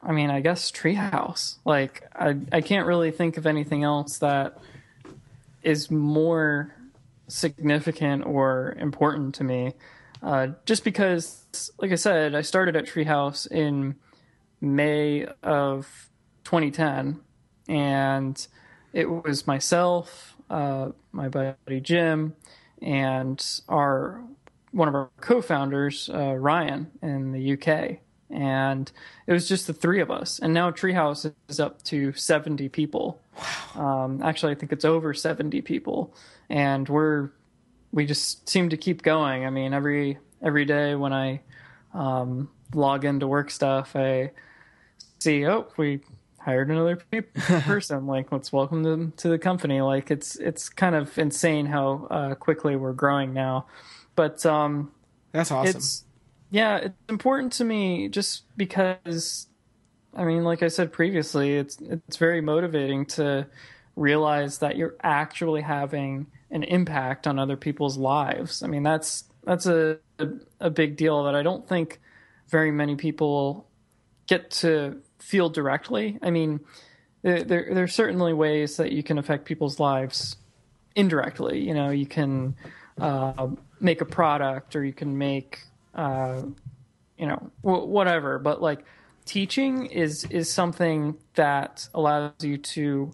I 0.02 0.12
mean, 0.12 0.30
I 0.30 0.42
guess 0.42 0.72
Treehouse. 0.72 1.58
Like, 1.66 2.04
I 2.14 2.38
I 2.52 2.62
can't 2.62 2.86
really 2.86 3.12
think 3.12 3.38
of 3.38 3.46
anything 3.46 3.84
else 3.84 4.20
that 4.20 4.58
is 5.64 5.90
more 5.90 6.74
significant 7.28 8.26
or 8.26 8.76
important 8.80 9.36
to 9.36 9.44
me. 9.44 9.74
Uh, 10.22 10.50
just 10.66 10.84
because, 10.84 11.72
like 11.80 11.92
I 11.92 11.96
said, 11.96 12.36
I 12.36 12.42
started 12.42 12.76
at 12.76 12.86
Treehouse 12.86 13.50
in 13.50 13.96
May 14.62 15.26
of 15.44 16.10
2010, 16.44 17.20
and 17.68 18.48
it 18.94 19.10
was 19.10 19.46
myself, 19.46 20.36
uh, 20.50 20.92
my 21.12 21.28
buddy 21.28 21.82
Jim, 21.82 22.36
and 22.82 23.44
our 23.68 24.24
one 24.76 24.88
of 24.88 24.96
our 24.96 25.10
co-founders, 25.22 26.10
uh, 26.14 26.36
Ryan, 26.36 26.92
in 27.02 27.32
the 27.32 27.54
UK, 27.54 28.00
and 28.30 28.92
it 29.26 29.34
was 29.34 29.48
just 29.48 29.68
the 29.68 29.74
three 29.74 30.02
of 30.02 30.12
us. 30.12 30.40
And 30.40 30.54
now 30.54 30.72
Treehouse 30.72 31.32
is 31.48 31.60
up 31.60 31.82
to 31.84 32.12
70 32.14 32.70
people. 32.70 33.22
Wow. 33.76 34.04
Um, 34.06 34.22
actually, 34.24 34.52
I 34.52 34.56
think 34.56 34.72
it's 34.72 34.86
over 34.86 35.14
70 35.14 35.62
people 35.62 36.14
and 36.50 36.88
we're 36.88 37.30
we 37.92 38.06
just 38.06 38.48
seem 38.50 38.70
to 38.70 38.78
keep 38.78 39.02
going. 39.02 39.46
I 39.46 39.50
mean, 39.50 39.74
every 39.74 40.18
every 40.42 40.66
day 40.66 40.96
when 40.96 41.14
I 41.14 41.42
um, 41.94 42.50
log 42.74 43.06
into 43.06 43.28
work 43.28 43.50
stuff, 43.52 43.96
I 43.96 44.32
see 45.20 45.46
oh 45.46 45.68
we 45.78 46.02
hired 46.40 46.70
another 46.70 46.98
person. 47.34 48.06
like 48.06 48.32
let's 48.32 48.52
welcome 48.52 48.84
them 48.84 49.14
to 49.18 49.30
the 49.30 49.40
company. 49.40 49.82
Like 49.82 50.12
it's 50.12 50.36
it's 50.36 50.70
kind 50.70 50.96
of 50.96 51.18
insane 51.18 51.66
how 51.66 52.08
uh, 52.10 52.36
quickly 52.36 52.76
we're 52.76 52.94
growing 52.94 53.34
now. 53.34 53.66
But 54.16 54.46
um, 54.46 54.92
that's 55.32 55.52
awesome. 55.52 55.76
It's, 55.76 56.04
yeah, 56.52 56.78
it's 56.78 56.96
important 57.10 57.54
to 57.54 57.64
me 57.64 58.08
just 58.08 58.44
because 58.56 59.48
I 60.16 60.24
mean, 60.24 60.44
like 60.44 60.64
I 60.64 60.70
said 60.70 60.94
previously, 60.94 61.58
it's 61.58 61.78
it's 61.82 62.18
very 62.18 62.42
motivating 62.42 63.06
to 63.08 63.48
realize 63.96 64.60
that 64.60 64.78
you're 64.78 64.96
actually 65.02 65.62
having 65.62 66.28
an 66.52 66.64
impact 66.64 67.28
on 67.28 67.38
other 67.38 67.58
people's 67.58 67.98
lives. 67.98 68.64
I 68.64 68.68
mean, 68.68 68.84
that's 68.84 69.26
that's 69.44 69.66
a 69.66 69.98
a, 70.62 70.70
big 70.70 70.96
deal 70.96 71.26
that 71.26 71.36
I 71.36 71.44
don't 71.44 71.68
think 71.68 72.00
very 72.48 72.72
many 72.72 72.96
people 72.96 73.68
get 74.28 74.50
to 74.50 75.02
feel 75.20 75.50
directly. 75.50 76.18
I 76.22 76.30
mean, 76.30 76.62
there 77.22 77.44
there 77.44 77.84
are 77.84 77.88
certainly 77.88 78.32
ways 78.32 78.78
that 78.78 78.94
you 78.94 79.04
can 79.04 79.18
affect 79.18 79.44
people's 79.44 79.80
lives 79.80 80.38
indirectly. 80.96 81.60
You 81.60 81.74
know, 81.74 81.90
you 81.90 82.06
can 82.06 82.56
uh, 83.00 83.48
make 83.80 84.02
a 84.02 84.06
product 84.06 84.76
or 84.76 84.84
you 84.84 84.94
can 84.94 85.18
make 85.18 85.62
uh, 85.94 86.42
you 87.18 87.28
know 87.28 87.52
w- 87.64 87.86
whatever. 87.86 88.40
But 88.40 88.62
like 88.62 88.86
teaching 89.26 89.88
is 89.88 90.26
is 90.26 90.52
something 90.52 91.18
that 91.36 91.88
allows 91.94 92.32
you 92.42 92.58
to 92.58 93.12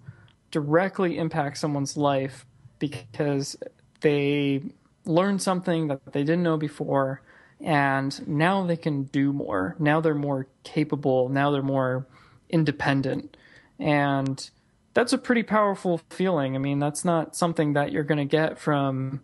directly 0.52 1.18
impact 1.18 1.58
someone's 1.58 1.96
life 1.96 2.46
because 2.80 3.56
they 4.02 4.62
learned 5.06 5.42
something 5.42 5.88
that 5.88 6.14
they 6.14 6.24
didn't 6.24 6.44
know 6.44 6.58
before 6.58 7.22
and 7.64 8.28
now 8.28 8.66
they 8.66 8.76
can 8.76 9.04
do 9.04 9.32
more. 9.32 9.76
Now 9.80 10.02
they're 10.02 10.16
more 10.16 10.48
capable. 10.64 11.30
Now 11.30 11.52
they're 11.52 11.62
more 11.62 12.08
independent. 12.50 13.38
And 13.80 14.50
that's 14.94 15.14
a 15.14 15.18
pretty 15.18 15.44
powerful 15.44 16.02
feeling. 16.10 16.56
I 16.56 16.60
mean, 16.60 16.80
that's 16.80 17.06
not 17.06 17.36
something 17.36 17.74
that 17.74 17.92
you're 17.92 18.04
going 18.04 18.18
to 18.18 18.26
get 18.26 18.60
from, 18.60 19.22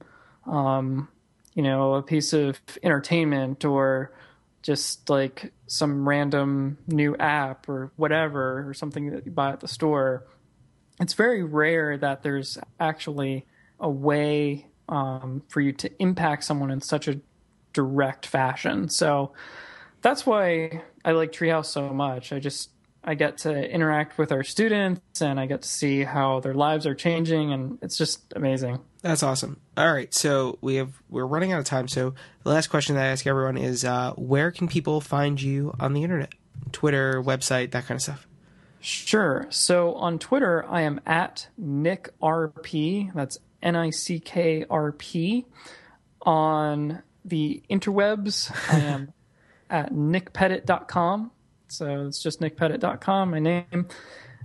um, 0.47 1.07
you 1.53 1.63
know, 1.63 1.95
a 1.95 2.03
piece 2.03 2.33
of 2.33 2.59
entertainment 2.83 3.65
or 3.65 4.13
just 4.61 5.09
like 5.09 5.53
some 5.67 6.07
random 6.07 6.77
new 6.87 7.15
app 7.17 7.69
or 7.69 7.91
whatever, 7.95 8.67
or 8.67 8.73
something 8.73 9.11
that 9.11 9.25
you 9.25 9.31
buy 9.31 9.51
at 9.51 9.59
the 9.59 9.67
store 9.67 10.25
it's 10.99 11.13
very 11.13 11.43
rare 11.43 11.97
that 11.97 12.23
there's 12.23 12.57
actually 12.79 13.45
a 13.79 13.89
way 13.89 14.67
um, 14.89 15.43
for 15.47 15.61
you 15.61 15.71
to 15.73 16.01
impact 16.01 16.43
someone 16.43 16.71
in 16.71 16.81
such 16.81 17.07
a 17.07 17.19
direct 17.73 18.25
fashion. 18.25 18.89
So 18.89 19.33
that's 20.01 20.25
why 20.25 20.83
I 21.05 21.11
like 21.11 21.31
Treehouse 21.31 21.65
so 21.65 21.89
much. 21.93 22.33
I 22.33 22.39
just 22.39 22.71
I 23.07 23.15
get 23.15 23.37
to 23.39 23.71
interact 23.71 24.17
with 24.17 24.33
our 24.33 24.43
students 24.43 25.21
and 25.21 25.39
I 25.39 25.45
get 25.45 25.61
to 25.61 25.67
see 25.67 26.03
how 26.03 26.41
their 26.41 26.53
lives 26.53 26.85
are 26.85 26.93
changing 26.93 27.53
and 27.53 27.79
it's 27.81 27.97
just 27.97 28.33
amazing. 28.35 28.81
That's 29.01 29.23
awesome. 29.23 29.61
All 29.77 29.93
right, 29.93 30.13
so 30.13 30.57
we 30.59 30.75
have 30.75 31.01
we're 31.09 31.25
running 31.25 31.53
out 31.53 31.59
of 31.59 31.65
time. 31.65 31.87
So 31.87 32.15
the 32.43 32.49
last 32.49 32.67
question 32.67 32.95
that 32.95 33.05
I 33.05 33.07
ask 33.07 33.25
everyone 33.25 33.55
is 33.55 33.85
uh, 33.85 34.11
where 34.17 34.51
can 34.51 34.67
people 34.67 34.99
find 34.99 35.41
you 35.41 35.73
on 35.79 35.93
the 35.93 36.03
internet? 36.03 36.33
Twitter, 36.73 37.23
website, 37.23 37.71
that 37.71 37.85
kind 37.85 37.97
of 37.97 38.01
stuff. 38.01 38.27
Sure. 38.81 39.47
So 39.51 39.93
on 39.93 40.19
Twitter, 40.19 40.65
I 40.67 40.81
am 40.81 40.99
at 41.05 41.47
Nick 41.57 42.09
RP. 42.21 43.13
That's 43.13 43.37
N 43.63 43.77
I 43.77 43.89
C 43.89 44.19
K 44.19 44.65
R 44.69 44.91
P. 44.91 45.45
On 46.23 47.01
the 47.23 47.63
interwebs, 47.69 48.51
I 48.69 48.79
am 48.79 49.13
at 49.69 49.93
nickpettit.com. 49.93 51.31
So 51.67 52.07
it's 52.07 52.21
just 52.21 52.39
nickpettit.com, 52.41 53.31
my 53.31 53.39
name. 53.39 53.87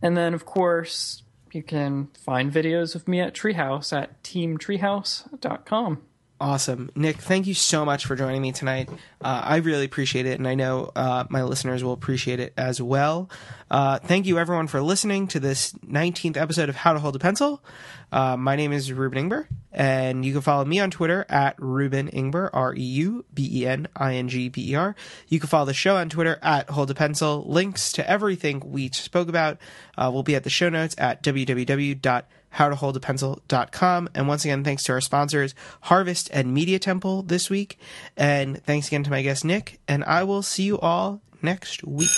And 0.03 0.17
then, 0.17 0.35
of 0.35 0.45
course, 0.45 1.23
you 1.53 1.63
can 1.63 2.09
find 2.19 2.53
videos 2.53 2.95
of 2.95 3.07
me 3.07 3.21
at 3.21 3.35
Treehouse 3.35 3.93
at 3.97 4.23
teamtreehouse.com. 4.23 6.03
Awesome. 6.43 6.91
Nick, 6.97 7.19
thank 7.19 7.47
you 7.47 7.55
so 7.55 7.85
much 7.85 8.05
for 8.05 8.17
joining 8.17 8.43
me 8.43 8.51
tonight. 8.51 8.91
Uh, 9.21 9.43
I 9.45 9.59
really 9.59 9.85
appreciate 9.85 10.27
it, 10.27 10.41
and 10.41 10.49
I 10.49 10.57
know 10.57 10.91
uh, 10.97 11.23
my 11.29 11.45
listeners 11.45 11.85
will 11.85 11.93
appreciate 11.93 12.41
it 12.41 12.53
as 12.57 12.83
well. 12.83 13.31
Uh, 13.71 14.01
thank 14.01 14.27
you, 14.27 14.41
everyone, 14.41 14.67
for 14.67 14.83
listening 14.83 15.29
to 15.29 15.39
this 15.39 15.71
19th 15.87 16.37
episode 16.37 16.69
of 16.69 16.75
How 16.75 16.95
to 16.95 16.99
Hold 16.99 17.15
a 17.15 17.21
Pencil. 17.21 17.63
Uh, 18.11 18.37
my 18.37 18.57
name 18.57 18.73
is 18.73 18.93
Reuben 18.93 19.31
Ingber, 19.31 19.47
and 19.71 20.25
you 20.25 20.33
can 20.33 20.41
follow 20.41 20.65
me 20.65 20.81
on 20.81 20.91
Twitter 20.91 21.25
at 21.29 21.55
Reuben 21.61 22.09
Ingber, 22.09 22.51
R 22.53 22.75
E 22.75 22.83
U 22.83 23.25
B 23.33 23.49
E 23.61 23.67
N 23.69 23.87
I 23.95 24.17
N 24.17 24.29
G 24.29 24.49
B 24.49 24.73
E 24.73 24.75
R. 24.75 24.97
You 25.29 25.39
can 25.39 25.49
follow 25.49 25.67
the 25.67 25.75
show 25.75 25.95
on 25.95 26.09
Twitter 26.09 26.41
at 26.43 26.69
Hold 26.71 26.91
a 26.91 26.95
Pencil. 26.95 27.45
Links 27.47 27.93
to 27.93 28.11
everything 28.11 28.73
we 28.73 28.89
spoke 28.89 29.29
about 29.29 29.59
uh, 29.97 30.11
will 30.13 30.25
be 30.25 30.35
at 30.35 30.43
the 30.43 30.51
show 30.51 30.69
notes 30.69 30.97
at 30.99 31.23
www 31.23 32.25
howtoholdapencil.com. 32.57 34.09
And 34.15 34.29
once 34.29 34.45
again, 34.45 34.65
thanks 34.65 34.85
to 34.85 34.93
our 34.93 35.01
sponsors, 35.01 35.55
Harvest 35.83 36.31
and 36.33 36.53
Media 36.53 36.79
Temple 36.79 37.23
this 37.23 37.51
week. 37.51 37.79
And 38.17 38.63
thanks 38.65 38.89
again 38.89 39.05
to 39.05 39.11
my 39.11 39.23
guest, 39.23 39.45
Nick. 39.45 39.81
And 39.89 40.05
I 40.05 40.25
will 40.25 40.43
see 40.43 40.65
you 40.65 40.79
all 40.79 41.21
next 41.43 41.85
week. 41.85 42.11